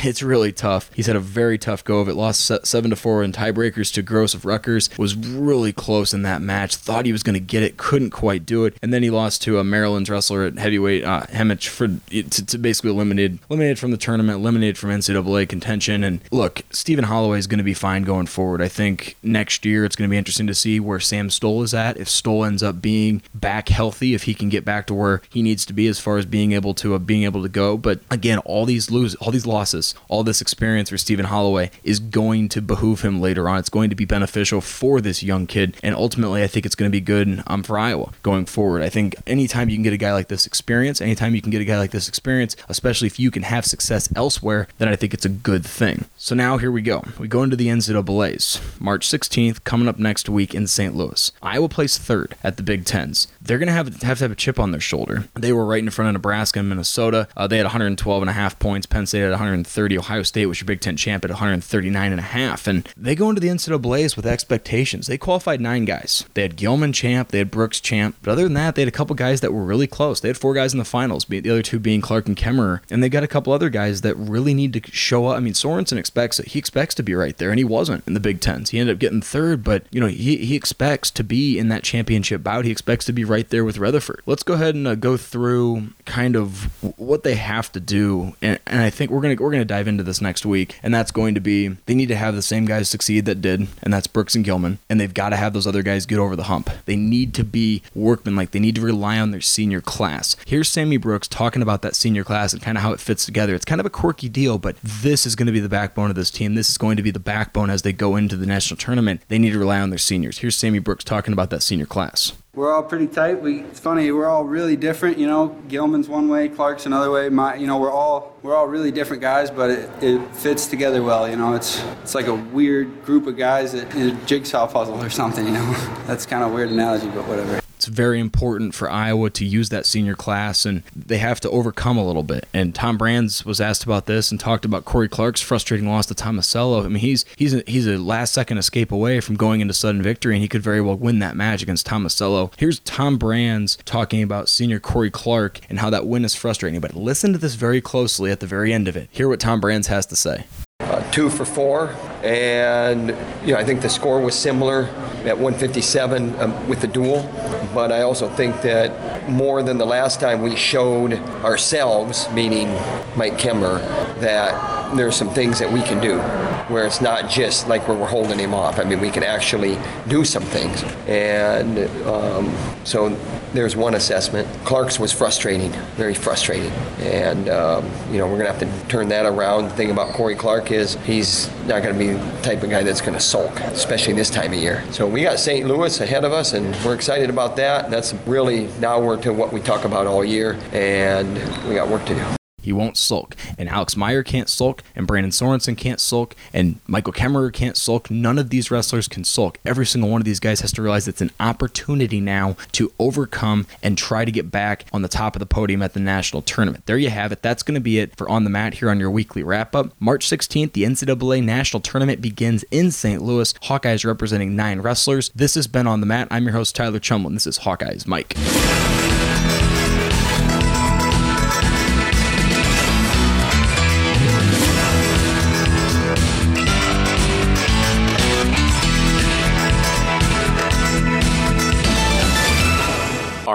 it's 0.07 0.23
really 0.23 0.51
tough. 0.51 0.89
He's 0.93 1.07
had 1.07 1.15
a 1.15 1.21
very 1.21 1.57
tough 1.57 1.83
go 1.83 1.99
of 1.99 2.07
it. 2.07 2.15
Lost 2.15 2.51
seven 2.65 2.89
to 2.89 2.95
four 2.95 3.23
in 3.23 3.31
tiebreakers 3.31 3.93
to 3.93 4.01
Gross 4.01 4.33
of 4.33 4.45
Rutgers. 4.45 4.89
Was 4.97 5.15
really 5.15 5.73
close 5.73 6.13
in 6.13 6.21
that 6.23 6.41
match. 6.41 6.75
Thought 6.75 7.05
he 7.05 7.11
was 7.11 7.23
going 7.23 7.33
to 7.33 7.39
get 7.39 7.63
it, 7.63 7.77
couldn't 7.77 8.11
quite 8.11 8.45
do 8.45 8.65
it, 8.65 8.75
and 8.81 8.93
then 8.93 9.03
he 9.03 9.09
lost 9.09 9.41
to 9.43 9.59
a 9.59 9.63
Maryland 9.63 10.07
wrestler 10.07 10.45
at 10.45 10.57
heavyweight, 10.57 11.03
uh, 11.03 11.21
Hemich, 11.23 11.67
for 11.67 11.87
to, 11.87 12.45
to 12.45 12.57
basically 12.57 12.91
eliminated 12.91 13.39
eliminated 13.49 13.79
from 13.79 13.91
the 13.91 13.97
tournament, 13.97 14.39
eliminated 14.39 14.77
from 14.77 14.89
NCAA 14.89 15.49
contention. 15.49 16.03
And 16.03 16.21
look, 16.31 16.63
Steven 16.71 17.05
Holloway 17.05 17.39
is 17.39 17.47
going 17.47 17.57
to 17.57 17.63
be 17.63 17.73
fine 17.73 18.03
going 18.03 18.27
forward. 18.27 18.61
I 18.61 18.67
think 18.69 19.17
next 19.21 19.65
year 19.65 19.83
it's 19.85 19.95
going 19.95 20.09
to 20.09 20.11
be 20.11 20.17
interesting 20.17 20.47
to 20.47 20.55
see 20.55 20.79
where 20.79 20.99
Sam 20.99 21.29
Stoll 21.29 21.63
is 21.63 21.73
at. 21.73 21.97
If 21.97 22.09
Stoll 22.09 22.45
ends 22.45 22.63
up 22.63 22.81
being 22.81 23.21
back 23.35 23.69
healthy, 23.69 24.13
if 24.13 24.23
he 24.23 24.33
can 24.33 24.49
get 24.49 24.63
back 24.63 24.87
to 24.87 24.93
where 24.93 25.21
he 25.29 25.41
needs 25.41 25.65
to 25.65 25.73
be 25.73 25.87
as 25.87 25.99
far 25.99 26.17
as 26.17 26.25
being 26.25 26.53
able 26.53 26.73
to 26.75 26.95
uh, 26.95 26.99
being 26.99 27.23
able 27.23 27.43
to 27.43 27.49
go. 27.49 27.77
But 27.77 27.99
again, 28.09 28.39
all 28.39 28.65
these 28.65 28.89
lose, 28.89 29.15
all 29.15 29.31
these 29.31 29.45
losses, 29.45 29.93
all 30.07 30.23
this 30.23 30.41
experience 30.41 30.89
for 30.89 30.97
Steven 30.97 31.25
Holloway 31.25 31.71
is 31.83 31.99
going 31.99 32.49
to 32.49 32.61
behoove 32.61 33.01
him 33.01 33.21
later 33.21 33.49
on. 33.49 33.59
It's 33.59 33.69
going 33.69 33.89
to 33.89 33.95
be 33.95 34.05
beneficial 34.05 34.61
for 34.61 35.01
this 35.01 35.23
young 35.23 35.47
kid, 35.47 35.75
and 35.83 35.95
ultimately, 35.95 36.43
I 36.43 36.47
think 36.47 36.65
it's 36.65 36.75
going 36.75 36.89
to 36.89 36.95
be 36.95 37.01
good 37.01 37.43
um, 37.47 37.63
for 37.63 37.77
Iowa 37.77 38.11
going 38.23 38.45
forward. 38.45 38.81
I 38.81 38.89
think 38.89 39.15
anytime 39.25 39.69
you 39.69 39.75
can 39.75 39.83
get 39.83 39.93
a 39.93 39.97
guy 39.97 40.13
like 40.13 40.27
this 40.27 40.45
experience, 40.45 41.01
anytime 41.01 41.35
you 41.35 41.41
can 41.41 41.51
get 41.51 41.61
a 41.61 41.65
guy 41.65 41.77
like 41.77 41.91
this 41.91 42.07
experience, 42.07 42.55
especially 42.69 43.07
if 43.07 43.19
you 43.19 43.31
can 43.31 43.43
have 43.43 43.65
success 43.65 44.09
elsewhere, 44.15 44.67
then 44.77 44.87
I 44.87 44.95
think 44.95 45.13
it's 45.13 45.25
a 45.25 45.29
good 45.29 45.65
thing. 45.65 46.05
So 46.17 46.35
now 46.35 46.57
here 46.57 46.71
we 46.71 46.81
go. 46.81 47.03
We 47.19 47.27
go 47.27 47.43
into 47.43 47.55
the 47.55 47.67
NCAA's. 47.67 48.61
March 48.79 49.07
16th, 49.07 49.63
coming 49.63 49.87
up 49.87 49.99
next 49.99 50.29
week 50.29 50.53
in 50.53 50.67
St. 50.67 50.95
Louis. 50.95 51.31
Iowa 51.41 51.69
plays 51.69 51.97
third 51.97 52.35
at 52.43 52.57
the 52.57 52.63
Big 52.63 52.85
Tens. 52.85 53.27
They're 53.41 53.57
going 53.57 53.67
to 53.67 53.73
have, 53.73 54.01
have 54.01 54.17
to 54.19 54.23
have 54.23 54.31
a 54.31 54.35
chip 54.35 54.59
on 54.59 54.71
their 54.71 54.81
shoulder. 54.81 55.25
They 55.35 55.53
were 55.53 55.65
right 55.65 55.83
in 55.83 55.89
front 55.89 56.09
of 56.09 56.13
Nebraska 56.13 56.59
and 56.59 56.69
Minnesota. 56.69 57.27
Uh, 57.35 57.47
they 57.47 57.57
had 57.57 57.65
112 57.65 58.21
and 58.21 58.29
a 58.29 58.33
half 58.33 58.59
points. 58.59 58.85
Penn 58.85 59.05
State 59.05 59.21
had 59.21 59.31
130. 59.31 59.76
Ohio 59.77 60.23
State 60.23 60.47
was 60.47 60.59
your 60.59 60.65
Big 60.65 60.81
Ten 60.81 60.97
champ 60.97 61.23
at 61.23 61.29
139 61.29 62.11
and 62.11 62.19
a 62.19 62.23
half. 62.23 62.67
And 62.67 62.87
they 62.97 63.15
go 63.15 63.29
into 63.29 63.41
the 63.41 63.47
NCAA's 63.49 64.15
with 64.15 64.25
expectations. 64.25 65.07
They 65.07 65.17
qualified 65.17 65.61
nine 65.61 65.85
guys. 65.85 66.25
They 66.33 66.41
had 66.41 66.55
Gilman 66.55 66.93
champ. 66.93 67.29
They 67.29 67.39
had 67.39 67.51
Brooks 67.51 67.79
champ. 67.79 68.15
But 68.21 68.31
other 68.31 68.43
than 68.43 68.53
that, 68.53 68.75
they 68.75 68.81
had 68.81 68.89
a 68.89 68.91
couple 68.91 69.15
guys 69.15 69.41
that 69.41 69.53
were 69.53 69.63
really 69.63 69.87
close. 69.87 70.19
They 70.19 70.29
had 70.29 70.37
four 70.37 70.53
guys 70.53 70.73
in 70.73 70.79
the 70.79 70.85
finals, 70.85 71.25
the 71.25 71.49
other 71.49 71.61
two 71.61 71.79
being 71.79 72.01
Clark 72.01 72.27
and 72.27 72.35
Kemerer. 72.35 72.81
And 72.89 73.03
they 73.03 73.09
got 73.09 73.23
a 73.23 73.27
couple 73.27 73.53
other 73.53 73.69
guys 73.69 74.01
that 74.01 74.15
really 74.15 74.53
need 74.53 74.73
to 74.73 74.91
show 74.91 75.27
up. 75.27 75.37
I 75.37 75.39
mean, 75.39 75.53
Sorensen 75.53 75.97
expects 75.97 76.39
it. 76.39 76.49
He 76.49 76.59
expects 76.59 76.95
to 76.95 77.03
be 77.03 77.13
right 77.13 77.37
there, 77.37 77.49
and 77.49 77.59
he 77.59 77.63
wasn't 77.63 78.05
in 78.07 78.13
the 78.13 78.19
Big 78.19 78.41
Tens. 78.41 78.71
He 78.71 78.79
ended 78.79 78.95
up 78.95 78.99
getting 78.99 79.21
third, 79.21 79.63
but 79.63 79.83
you 79.91 79.99
know 79.99 80.07
he, 80.07 80.37
he 80.37 80.55
expects 80.55 81.11
to 81.11 81.23
be 81.23 81.57
in 81.59 81.69
that 81.69 81.83
championship 81.83 82.43
bout. 82.43 82.65
He 82.65 82.71
expects 82.71 83.05
to 83.05 83.13
be 83.13 83.23
right 83.23 83.47
there 83.49 83.63
with 83.63 83.77
Retherford. 83.77 84.21
Let's 84.25 84.43
go 84.43 84.53
ahead 84.53 84.75
and 84.75 84.87
uh, 84.87 84.95
go 84.95 85.17
through 85.17 85.89
kind 86.05 86.35
of 86.35 86.71
what 86.97 87.23
they 87.23 87.35
have 87.35 87.71
to 87.73 87.79
do, 87.79 88.35
and, 88.41 88.59
and 88.65 88.81
I 88.81 88.89
think 88.89 89.11
we're 89.11 89.21
gonna 89.21 89.35
we're 89.39 89.51
gonna 89.51 89.65
dive 89.67 89.87
into 89.87 90.03
this 90.03 90.21
next 90.21 90.45
week, 90.45 90.79
and 90.81 90.93
that's 90.93 91.11
going 91.11 91.35
to 91.35 91.39
be 91.39 91.69
they 91.85 91.95
need 91.95 92.07
to 92.07 92.15
have 92.15 92.35
the 92.35 92.41
same 92.41 92.65
guys 92.65 92.89
succeed 92.89 93.25
that 93.25 93.41
did, 93.41 93.67
and 93.83 93.93
that's 93.93 94.07
Brooks 94.07 94.35
and 94.35 94.43
Gilman, 94.43 94.79
and 94.89 94.99
they've 94.99 95.13
got 95.13 95.29
to 95.29 95.35
have 95.35 95.53
those 95.53 95.67
other 95.67 95.83
guys 95.83 96.05
get 96.05 96.19
over 96.19 96.35
the 96.35 96.43
hump. 96.43 96.69
They 96.85 96.95
need 96.95 97.33
to 97.35 97.43
be 97.43 97.81
workmen 97.93 98.35
like 98.35 98.51
they 98.51 98.59
need 98.59 98.75
to 98.75 98.81
rely 98.81 99.19
on 99.19 99.31
their 99.31 99.41
senior 99.41 99.81
class. 99.81 100.35
Here's 100.45 100.69
Sammy 100.69 100.97
Brooks 100.97 101.27
talking 101.27 101.61
about 101.61 101.81
that 101.81 101.95
senior 101.95 102.23
class 102.23 102.53
and 102.53 102.61
kind 102.61 102.77
of 102.77 102.83
how 102.83 102.93
it 102.93 102.99
fits 102.99 103.25
together. 103.25 103.55
It's 103.55 103.65
kind 103.65 103.79
of 103.81 103.85
a 103.85 103.91
quirky 103.91 104.29
deal, 104.29 104.57
but 104.57 104.77
this 104.81 105.25
is 105.25 105.35
going 105.35 105.47
to 105.47 105.51
be 105.51 105.59
the 105.59 105.69
backbone 105.69 106.09
of 106.09 106.15
this 106.15 106.31
team. 106.31 106.55
This 106.55 106.69
is 106.69 106.77
going 106.77 106.97
to 106.97 107.03
be 107.03 107.11
the 107.11 107.19
backbone 107.19 107.69
as 107.69 107.81
they 107.81 107.93
go 107.93 108.15
into 108.15 108.35
the 108.35 108.45
national 108.45 108.77
tournament. 108.77 109.21
They 109.27 109.39
need 109.39 109.51
to 109.51 109.59
rely 109.59 109.79
on 109.79 109.89
their 109.89 109.99
seniors. 109.99 110.39
Here's 110.39 110.55
Sammy 110.55 110.79
Brooks 110.79 111.03
talking 111.03 111.33
about 111.33 111.49
that 111.49 111.63
senior 111.63 111.85
class. 111.85 112.33
We're 112.57 112.73
all 112.73 112.81
pretty 112.81 113.05
tight. 113.05 113.39
We, 113.39 113.59
it's 113.59 113.79
funny. 113.79 114.11
We're 114.11 114.25
all 114.25 114.43
really 114.43 114.75
different. 114.75 115.19
You 115.19 115.27
know, 115.27 115.49
Gilman's 115.67 116.09
one 116.09 116.27
way, 116.27 116.49
Clark's 116.49 116.87
another 116.87 117.11
way. 117.11 117.29
My, 117.29 117.53
you 117.53 117.67
know, 117.67 117.77
we're 117.77 117.91
all 117.91 118.35
we're 118.41 118.55
all 118.55 118.65
really 118.65 118.89
different 118.89 119.21
guys, 119.21 119.51
but 119.51 119.69
it, 119.69 120.03
it 120.03 120.35
fits 120.35 120.65
together 120.65 121.03
well. 121.03 121.29
You 121.29 121.35
know, 121.35 121.53
it's 121.53 121.79
it's 122.01 122.15
like 122.15 122.25
a 122.25 122.33
weird 122.33 123.05
group 123.05 123.27
of 123.27 123.37
guys 123.37 123.73
that 123.73 123.93
in 123.93 124.09
a 124.09 124.25
jigsaw 124.25 124.65
puzzle 124.65 124.99
or 125.03 125.11
something. 125.11 125.45
You 125.45 125.51
know, 125.51 125.71
that's 126.07 126.25
kind 126.25 126.43
of 126.43 126.51
weird 126.51 126.71
analogy, 126.71 127.09
but 127.09 127.27
whatever 127.27 127.61
very 127.87 128.19
important 128.19 128.73
for 128.73 128.89
Iowa 128.89 129.29
to 129.31 129.45
use 129.45 129.69
that 129.69 129.85
senior 129.85 130.15
class, 130.15 130.65
and 130.65 130.83
they 130.95 131.17
have 131.17 131.39
to 131.41 131.49
overcome 131.49 131.97
a 131.97 132.05
little 132.05 132.23
bit. 132.23 132.47
And 132.53 132.73
Tom 132.73 132.97
Brands 132.97 133.45
was 133.45 133.59
asked 133.61 133.83
about 133.83 134.05
this 134.05 134.31
and 134.31 134.39
talked 134.39 134.65
about 134.65 134.85
Cory 134.85 135.09
Clark's 135.09 135.41
frustrating 135.41 135.87
loss 135.87 136.05
to 136.07 136.13
Tomasello. 136.13 136.85
I 136.85 136.87
mean, 136.87 136.97
he's 136.97 137.25
he's 137.37 137.53
a, 137.53 137.63
he's 137.67 137.87
a 137.87 137.97
last 137.97 138.33
second 138.33 138.57
escape 138.57 138.91
away 138.91 139.19
from 139.19 139.35
going 139.35 139.61
into 139.61 139.73
sudden 139.73 140.01
victory, 140.01 140.35
and 140.35 140.41
he 140.41 140.47
could 140.47 140.61
very 140.61 140.81
well 140.81 140.97
win 140.97 141.19
that 141.19 141.35
match 141.35 141.61
against 141.61 141.87
Tomasello. 141.87 142.53
Here's 142.57 142.79
Tom 142.79 143.17
Brands 143.17 143.77
talking 143.85 144.23
about 144.23 144.49
senior 144.49 144.79
Cory 144.79 145.11
Clark 145.11 145.59
and 145.69 145.79
how 145.79 145.89
that 145.89 146.05
win 146.05 146.25
is 146.25 146.35
frustrating. 146.35 146.79
But 146.79 146.95
listen 146.95 147.31
to 147.33 147.37
this 147.37 147.55
very 147.55 147.81
closely 147.81 148.31
at 148.31 148.39
the 148.39 148.47
very 148.47 148.73
end 148.73 148.87
of 148.87 148.95
it. 148.95 149.09
Hear 149.11 149.27
what 149.27 149.39
Tom 149.39 149.59
Brands 149.59 149.87
has 149.87 150.05
to 150.07 150.15
say. 150.15 150.45
Uh, 150.79 151.01
two 151.11 151.29
for 151.29 151.43
four, 151.43 151.95
and 152.23 153.09
you 153.43 153.53
know 153.53 153.59
I 153.59 153.63
think 153.63 153.81
the 153.81 153.89
score 153.89 154.21
was 154.21 154.35
similar 154.35 154.83
at 155.27 155.37
157 155.37 156.39
um, 156.39 156.67
with 156.67 156.81
the 156.81 156.87
duel, 156.87 157.29
but 157.73 157.91
I 157.91 158.01
also 158.01 158.29
think 158.29 158.61
that 158.61 159.29
more 159.29 159.61
than 159.61 159.77
the 159.77 159.85
last 159.85 160.19
time 160.19 160.41
we 160.41 160.55
showed 160.55 161.13
ourselves, 161.43 162.29
meaning 162.31 162.69
Mike 163.15 163.37
Kimmer, 163.37 163.79
that 164.19 164.95
there's 164.95 165.15
some 165.15 165.29
things 165.29 165.59
that 165.59 165.71
we 165.71 165.81
can 165.81 166.01
do 166.01 166.19
where 166.69 166.85
it's 166.85 167.01
not 167.01 167.29
just 167.29 167.67
like 167.67 167.87
where 167.87 167.97
we're 167.97 168.07
holding 168.07 168.39
him 168.39 168.53
off. 168.53 168.79
I 168.79 168.83
mean, 168.83 168.99
we 168.99 169.09
can 169.09 169.23
actually 169.23 169.77
do 170.07 170.25
some 170.25 170.43
things, 170.43 170.83
and 171.07 171.79
um, 172.05 172.55
so 172.83 173.09
there's 173.53 173.75
one 173.75 173.95
assessment. 173.95 174.47
Clark's 174.65 174.99
was 174.99 175.11
frustrating, 175.11 175.71
very 175.95 176.13
frustrating. 176.13 176.71
and 176.99 177.49
um, 177.49 177.89
you 178.11 178.17
know 178.17 178.27
we're 178.27 178.37
gonna 178.37 178.51
have 178.51 178.59
to 178.59 178.87
turn 178.87 179.07
that 179.09 179.25
around. 179.25 179.65
The 179.65 179.75
thing 179.75 179.91
about 179.91 180.13
Cory 180.13 180.35
Clark 180.35 180.71
is 180.71 180.95
he's 181.05 181.49
not 181.65 181.83
gonna 181.83 181.97
be 181.97 182.13
the 182.13 182.41
type 182.41 182.63
of 182.63 182.69
guy 182.69 182.83
that's 182.83 183.01
gonna 183.01 183.19
sulk, 183.19 183.59
especially 183.61 184.13
this 184.13 184.29
time 184.29 184.53
of 184.53 184.59
year. 184.59 184.83
So 184.91 185.07
we 185.07 185.21
got 185.21 185.39
St. 185.39 185.67
Louis 185.67 185.99
ahead 185.99 186.23
of 186.25 186.33
us, 186.33 186.53
and 186.53 186.75
we're 186.83 186.95
excited 186.95 187.29
about 187.29 187.55
that. 187.57 187.89
That's 187.89 188.13
really 188.25 188.67
now 188.79 188.99
we're 188.99 189.21
to 189.21 189.33
what 189.33 189.53
we 189.53 189.61
talk 189.61 189.85
about 189.85 190.07
all 190.07 190.23
year, 190.23 190.57
and 190.73 191.35
we 191.67 191.75
got 191.75 191.87
work 191.87 192.05
to 192.05 192.15
do. 192.15 192.46
He 192.67 192.73
won't 192.73 192.97
sulk. 192.97 193.33
And 193.57 193.69
Alex 193.69 193.95
Meyer 193.95 194.23
can't 194.23 194.49
sulk, 194.49 194.83
and 194.93 195.07
Brandon 195.07 195.31
Sorensen 195.31 195.77
can't 195.77 196.01
sulk, 196.01 196.35
and 196.51 196.81
Michael 196.85 197.13
Kemerer 197.13 197.53
can't 197.53 197.77
sulk. 197.77 198.11
None 198.11 198.37
of 198.37 198.49
these 198.49 198.69
wrestlers 198.69 199.07
can 199.07 199.23
sulk. 199.23 199.57
Every 199.65 199.85
single 199.85 200.09
one 200.09 200.19
of 200.19 200.25
these 200.25 200.41
guys 200.41 200.59
has 200.59 200.73
to 200.73 200.81
realize 200.81 201.07
it's 201.07 201.21
an 201.21 201.31
opportunity 201.39 202.19
now 202.19 202.57
to 202.73 202.91
overcome 202.99 203.67
and 203.81 203.97
try 203.97 204.25
to 204.25 204.33
get 204.33 204.51
back 204.51 204.83
on 204.91 205.01
the 205.01 205.07
top 205.07 205.33
of 205.33 205.39
the 205.39 205.45
podium 205.45 205.81
at 205.81 205.93
the 205.93 206.01
national 206.01 206.41
tournament. 206.41 206.85
There 206.87 206.97
you 206.97 207.09
have 207.09 207.31
it. 207.31 207.41
That's 207.41 207.63
going 207.63 207.75
to 207.75 207.79
be 207.79 207.99
it 207.99 208.13
for 208.17 208.27
On 208.27 208.43
the 208.43 208.49
Mat 208.49 208.73
here 208.73 208.89
on 208.89 208.99
your 208.99 209.11
weekly 209.11 209.43
wrap 209.43 209.73
up. 209.73 209.93
March 210.01 210.27
16th, 210.27 210.73
the 210.73 210.83
NCAA 210.83 211.41
National 211.41 211.79
Tournament 211.79 212.19
begins 212.19 212.65
in 212.69 212.91
St. 212.91 213.21
Louis. 213.21 213.53
Hawkeyes 213.53 214.03
representing 214.03 214.57
nine 214.57 214.81
wrestlers. 214.81 215.29
This 215.33 215.55
has 215.55 215.67
been 215.67 215.87
On 215.87 216.01
the 216.01 216.05
Mat. 216.05 216.27
I'm 216.29 216.43
your 216.43 216.51
host, 216.51 216.75
Tyler 216.75 216.99
Chumlin. 216.99 217.31
This 217.31 217.47
is 217.47 217.59
Hawkeyes 217.59 218.05
Mike. 218.05 218.35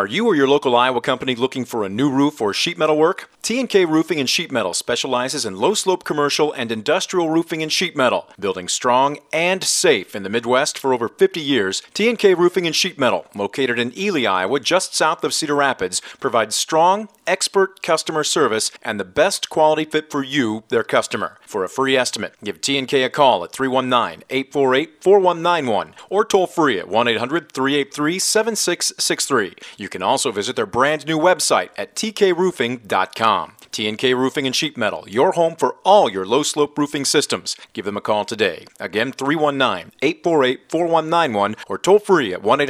Are 0.03 0.09
you 0.09 0.27
or 0.27 0.35
your 0.35 0.49
local 0.49 0.75
Iowa 0.75 1.01
company 1.01 1.37
looking 1.37 1.65
for 1.65 1.85
a 1.85 1.89
new 1.89 2.11
roof 2.11 2.41
or 2.41 2.53
sheet 2.53 2.77
metal 2.77 2.99
work? 2.99 3.31
T&K 3.43 3.85
Roofing 3.85 4.19
and 4.19 4.29
Sheet 4.29 4.51
Metal 4.51 4.75
specializes 4.75 5.45
in 5.45 5.57
low-slope 5.57 6.03
commercial 6.03 6.53
and 6.53 6.73
industrial 6.73 7.31
roofing 7.31 7.63
and 7.63 7.73
sheet 7.73 7.97
metal. 7.97 8.27
Building 8.39 8.67
strong 8.67 9.19
and 9.33 9.63
safe 9.63 10.17
in 10.17 10.25
the 10.25 10.29
Midwest 10.29 10.77
for 10.77 10.93
over 10.93 11.09
50 11.09 11.41
years, 11.41 11.83
T&K 11.95 12.35
Roofing 12.35 12.67
and 12.67 12.75
Sheet 12.75 12.99
Metal, 12.99 13.27
located 13.35 13.79
in 13.79 13.97
Ely, 13.97 14.25
Iowa, 14.25 14.59
just 14.59 14.97
south 14.97 15.23
of 15.23 15.35
Cedar 15.35 15.55
Rapids, 15.55 16.03
provides 16.19 16.57
strong, 16.57 17.09
expert 17.27 17.83
customer 17.83 18.25
service 18.25 18.71
and 18.83 18.99
the 18.99 19.05
best 19.05 19.51
quality 19.51 19.85
fit 19.85 20.11
for 20.11 20.23
you, 20.23 20.65
their 20.69 20.83
customer. 20.83 21.39
For 21.47 21.65
a 21.65 21.69
free 21.69 21.97
estimate, 21.97 22.35
give 22.43 22.61
T&K 22.61 23.03
a 23.03 23.11
call 23.11 23.45
at 23.45 23.53
319-848-4191 23.53 25.93
or 26.11 26.25
toll 26.25 26.47
free 26.47 26.79
at 26.79 26.87
1-800-383-7663. 26.87 29.63
You 29.77 29.89
can 29.89 30.03
also 30.03 30.33
visit 30.33 30.57
their 30.57 30.67
brand 30.67 31.07
new 31.07 31.19
website 31.19 31.71
at 31.77 31.95
tkroofing.com. 31.95 33.53
TNK 33.73 34.15
Roofing 34.15 34.47
and 34.47 34.55
Sheet 34.55 34.77
Metal, 34.77 35.09
your 35.09 35.33
home 35.33 35.57
for 35.57 35.77
all 35.83 36.11
your 36.11 36.27
low 36.27 36.43
slope 36.43 36.77
roofing 36.77 37.07
systems. 37.07 37.57
Give 37.73 37.87
them 37.87 37.97
a 37.97 38.03
call 38.03 38.27
today. 38.27 38.67
Again, 38.79 39.13
319 39.13 39.93
848 40.03 40.71
4191 40.71 41.57
or 41.69 41.79
toll 41.79 41.99
free 41.99 42.35
at 42.35 42.43
1 42.43 42.61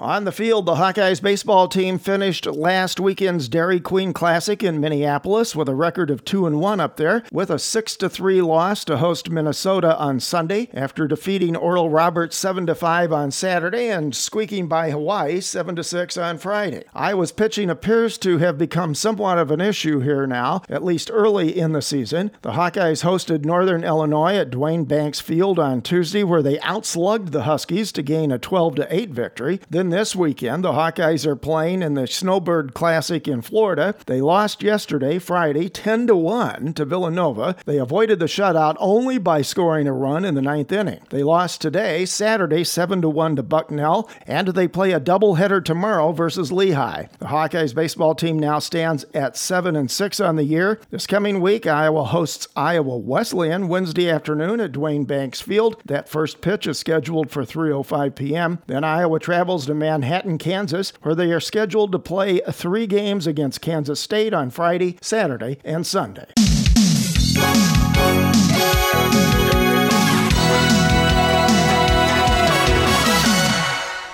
On 0.00 0.24
the 0.24 0.32
field, 0.32 0.64
the 0.64 0.76
Hawkeyes 0.76 1.20
baseball 1.20 1.68
team 1.68 1.98
finished 1.98 2.46
last 2.46 2.98
weekend's 2.98 3.50
Dairy 3.50 3.80
Queen 3.80 4.14
Classic 4.14 4.62
in 4.62 4.80
Minneapolis 4.80 5.54
with 5.54 5.68
a 5.68 5.74
record 5.74 6.10
of 6.10 6.24
2 6.24 6.46
and 6.46 6.58
1 6.58 6.80
up 6.80 6.96
there, 6.96 7.22
with 7.30 7.50
a 7.50 7.58
6 7.58 7.96
to 7.96 8.08
3 8.08 8.40
loss 8.40 8.82
to 8.86 8.96
host 8.96 9.28
Minnesota 9.28 9.94
on 9.98 10.18
Sunday 10.18 10.70
after 10.72 11.06
defeating 11.06 11.54
Oral 11.54 11.90
Roberts 11.90 12.34
7 12.38 12.64
to 12.68 12.74
5 12.74 13.12
on 13.12 13.30
Saturday 13.30 13.90
and 13.90 14.16
squeaking 14.16 14.68
by 14.68 14.90
Hawaii 14.90 15.38
7 15.38 15.76
to 15.76 15.84
6 15.84 16.16
on 16.16 16.38
Friday. 16.38 16.84
Iowa's 16.94 17.30
pitching 17.30 17.68
appears 17.68 18.16
to 18.18 18.38
have 18.38 18.56
become 18.56 18.94
somewhat 18.94 19.36
of 19.36 19.50
an 19.50 19.60
issue 19.60 20.00
here 20.00 20.26
now, 20.26 20.62
at 20.70 20.82
least 20.82 21.10
early 21.12 21.58
in 21.58 21.72
the 21.72 21.82
season. 21.82 22.30
The 22.40 22.52
Hawkeyes 22.52 23.04
hosted 23.04 23.44
Northern 23.44 23.84
Illinois 23.84 24.36
at 24.36 24.48
Duane 24.48 24.84
Banks 24.84 25.20
Field 25.20 25.58
on 25.58 25.82
Tuesday 25.82 26.24
where 26.24 26.42
they 26.42 26.56
outslugged 26.60 27.32
the 27.32 27.42
Huskies 27.42 27.92
to 27.92 28.02
gain 28.02 28.32
a 28.32 28.38
12 28.38 28.76
to 28.76 28.94
8 28.94 29.10
victory. 29.10 29.60
Then 29.68 29.89
this 29.90 30.16
weekend, 30.16 30.64
the 30.64 30.72
Hawkeyes 30.72 31.26
are 31.26 31.36
playing 31.36 31.82
in 31.82 31.94
the 31.94 32.06
Snowbird 32.06 32.74
Classic 32.74 33.26
in 33.28 33.42
Florida. 33.42 33.94
They 34.06 34.20
lost 34.20 34.62
yesterday, 34.62 35.18
Friday, 35.18 35.68
10 35.68 36.06
to 36.06 36.16
1 36.16 36.74
to 36.74 36.84
Villanova. 36.84 37.56
They 37.66 37.78
avoided 37.78 38.18
the 38.18 38.26
shutout 38.26 38.76
only 38.78 39.18
by 39.18 39.42
scoring 39.42 39.86
a 39.86 39.92
run 39.92 40.24
in 40.24 40.34
the 40.34 40.42
ninth 40.42 40.72
inning. 40.72 41.00
They 41.10 41.22
lost 41.22 41.60
today, 41.60 42.04
Saturday, 42.06 42.64
7 42.64 43.02
to 43.02 43.08
1 43.08 43.36
to 43.36 43.42
Bucknell, 43.42 44.08
and 44.26 44.48
they 44.48 44.68
play 44.68 44.92
a 44.92 45.00
doubleheader 45.00 45.64
tomorrow 45.64 46.12
versus 46.12 46.52
Lehigh. 46.52 47.06
The 47.18 47.26
Hawkeyes 47.26 47.74
baseball 47.74 48.14
team 48.14 48.38
now 48.38 48.58
stands 48.58 49.04
at 49.14 49.36
7 49.36 49.76
and 49.76 49.90
6 49.90 50.20
on 50.20 50.36
the 50.36 50.44
year. 50.44 50.80
This 50.90 51.06
coming 51.06 51.40
week, 51.40 51.66
Iowa 51.66 52.04
hosts 52.04 52.48
Iowa 52.56 52.96
Wesleyan 52.96 53.68
Wednesday 53.68 54.10
afternoon 54.10 54.60
at 54.60 54.72
Duane 54.72 55.04
Banks 55.04 55.40
Field. 55.40 55.80
That 55.84 56.08
first 56.08 56.40
pitch 56.40 56.66
is 56.66 56.78
scheduled 56.78 57.30
for 57.30 57.44
3:05 57.44 58.14
p.m. 58.14 58.58
Then 58.66 58.84
Iowa 58.84 59.18
travels 59.18 59.66
to 59.66 59.74
Manhattan, 59.80 60.38
Kansas, 60.38 60.92
where 61.02 61.16
they 61.16 61.32
are 61.32 61.40
scheduled 61.40 61.90
to 61.90 61.98
play 61.98 62.40
three 62.52 62.86
games 62.86 63.26
against 63.26 63.60
Kansas 63.60 63.98
State 63.98 64.32
on 64.32 64.50
Friday, 64.50 64.96
Saturday, 65.02 65.58
and 65.64 65.84
Sunday. 65.84 66.26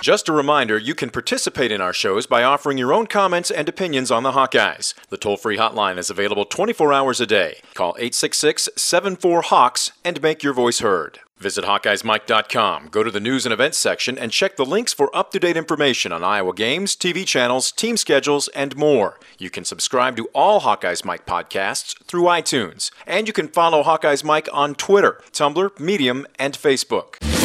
Just 0.07 0.29
a 0.29 0.31
reminder, 0.31 0.77
you 0.77 0.95
can 0.95 1.09
participate 1.09 1.69
in 1.69 1.81
our 1.81 1.91
shows 1.91 2.25
by 2.27 2.41
offering 2.41 2.77
your 2.77 2.93
own 2.93 3.07
comments 3.07 3.51
and 3.51 3.67
opinions 3.67 4.09
on 4.09 4.23
the 4.23 4.31
Hawkeyes. 4.31 4.93
The 5.09 5.17
toll 5.17 5.35
free 5.35 5.57
hotline 5.57 5.97
is 5.97 6.09
available 6.09 6.45
24 6.45 6.93
hours 6.93 7.19
a 7.19 7.25
day. 7.25 7.59
Call 7.73 7.89
866 7.99 8.69
74 8.77 9.41
Hawks 9.41 9.91
and 10.05 10.21
make 10.21 10.43
your 10.43 10.53
voice 10.53 10.79
heard. 10.79 11.19
Visit 11.39 11.65
HawkeyesMike.com, 11.65 12.87
go 12.89 13.03
to 13.03 13.11
the 13.11 13.19
news 13.19 13.45
and 13.45 13.53
events 13.53 13.77
section, 13.77 14.17
and 14.17 14.31
check 14.31 14.55
the 14.55 14.65
links 14.65 14.91
for 14.91 15.15
up 15.15 15.31
to 15.31 15.39
date 15.39 15.55
information 15.55 16.11
on 16.11 16.23
Iowa 16.23 16.53
games, 16.53 16.95
TV 16.95 17.25
channels, 17.25 17.71
team 17.71 17.95
schedules, 17.95 18.47
and 18.49 18.75
more. 18.75 19.19
You 19.37 19.51
can 19.51 19.63
subscribe 19.63 20.17
to 20.17 20.29
all 20.33 20.61
Hawkeyes 20.61 21.05
Mike 21.05 21.27
podcasts 21.27 21.95
through 22.05 22.23
iTunes, 22.23 22.89
and 23.05 23.27
you 23.27 23.33
can 23.33 23.49
follow 23.49 23.83
Hawkeyes 23.83 24.23
Mike 24.23 24.49
on 24.51 24.73
Twitter, 24.73 25.21
Tumblr, 25.31 25.79
Medium, 25.79 26.25
and 26.39 26.55
Facebook. 26.55 27.36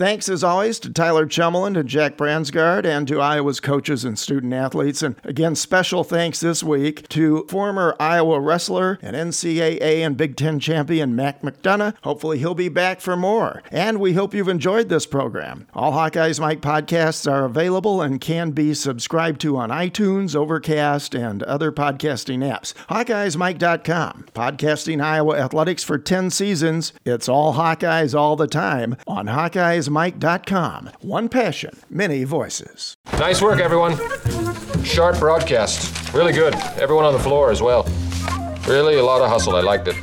Thanks 0.00 0.30
as 0.30 0.42
always 0.42 0.78
to 0.78 0.90
Tyler 0.90 1.26
Chummeland 1.26 1.76
and 1.76 1.86
Jack 1.86 2.16
Bransgard 2.16 2.86
and 2.86 3.06
to 3.06 3.20
Iowa's 3.20 3.60
coaches 3.60 4.02
and 4.02 4.18
student 4.18 4.54
athletes. 4.54 5.02
And 5.02 5.14
again, 5.24 5.54
special 5.54 6.04
thanks 6.04 6.40
this 6.40 6.62
week 6.62 7.06
to 7.10 7.44
former 7.50 7.94
Iowa 8.00 8.40
wrestler 8.40 8.98
and 9.02 9.14
NCAA 9.14 9.98
and 9.98 10.16
Big 10.16 10.36
Ten 10.36 10.58
champion 10.58 11.14
Mac 11.14 11.42
McDonough. 11.42 11.96
Hopefully, 12.02 12.38
he'll 12.38 12.54
be 12.54 12.70
back 12.70 13.02
for 13.02 13.14
more. 13.14 13.62
And 13.70 14.00
we 14.00 14.14
hope 14.14 14.32
you've 14.32 14.48
enjoyed 14.48 14.88
this 14.88 15.04
program. 15.04 15.66
All 15.74 15.92
Hawkeyes 15.92 16.40
Mike 16.40 16.62
podcasts 16.62 17.30
are 17.30 17.44
available 17.44 18.00
and 18.00 18.22
can 18.22 18.52
be 18.52 18.72
subscribed 18.72 19.42
to 19.42 19.58
on 19.58 19.68
iTunes, 19.68 20.34
Overcast, 20.34 21.14
and 21.14 21.42
other 21.42 21.70
podcasting 21.70 22.38
apps. 22.38 22.72
HawkeyesMike.com. 22.88 24.28
Podcasting 24.32 25.04
Iowa 25.04 25.36
athletics 25.36 25.84
for 25.84 25.98
10 25.98 26.30
seasons. 26.30 26.94
It's 27.04 27.28
all 27.28 27.52
Hawkeyes 27.52 28.18
all 28.18 28.36
the 28.36 28.46
time 28.46 28.96
on 29.06 29.26
Hawkeyes 29.26 29.89
Mike.com. 29.90 30.90
One 31.00 31.28
passion, 31.28 31.76
many 31.90 32.22
voices. 32.22 32.96
Nice 33.14 33.42
work, 33.42 33.60
everyone. 33.60 33.96
Sharp 34.84 35.18
broadcast. 35.18 36.14
Really 36.14 36.32
good. 36.32 36.54
Everyone 36.78 37.04
on 37.04 37.12
the 37.12 37.18
floor 37.18 37.50
as 37.50 37.60
well. 37.60 37.82
Really 38.68 38.96
a 38.98 39.02
lot 39.02 39.20
of 39.20 39.28
hustle. 39.28 39.56
I 39.56 39.62
liked 39.62 39.88
it. 39.88 39.96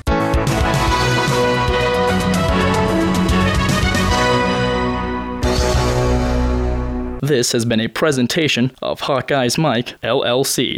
This 7.21 7.52
has 7.52 7.65
been 7.65 7.80
a 7.80 7.88
presentation 7.88 8.71
of 8.82 9.02
Hawkeyes 9.02 9.58
Mike, 9.58 10.00
LLC. 10.02 10.76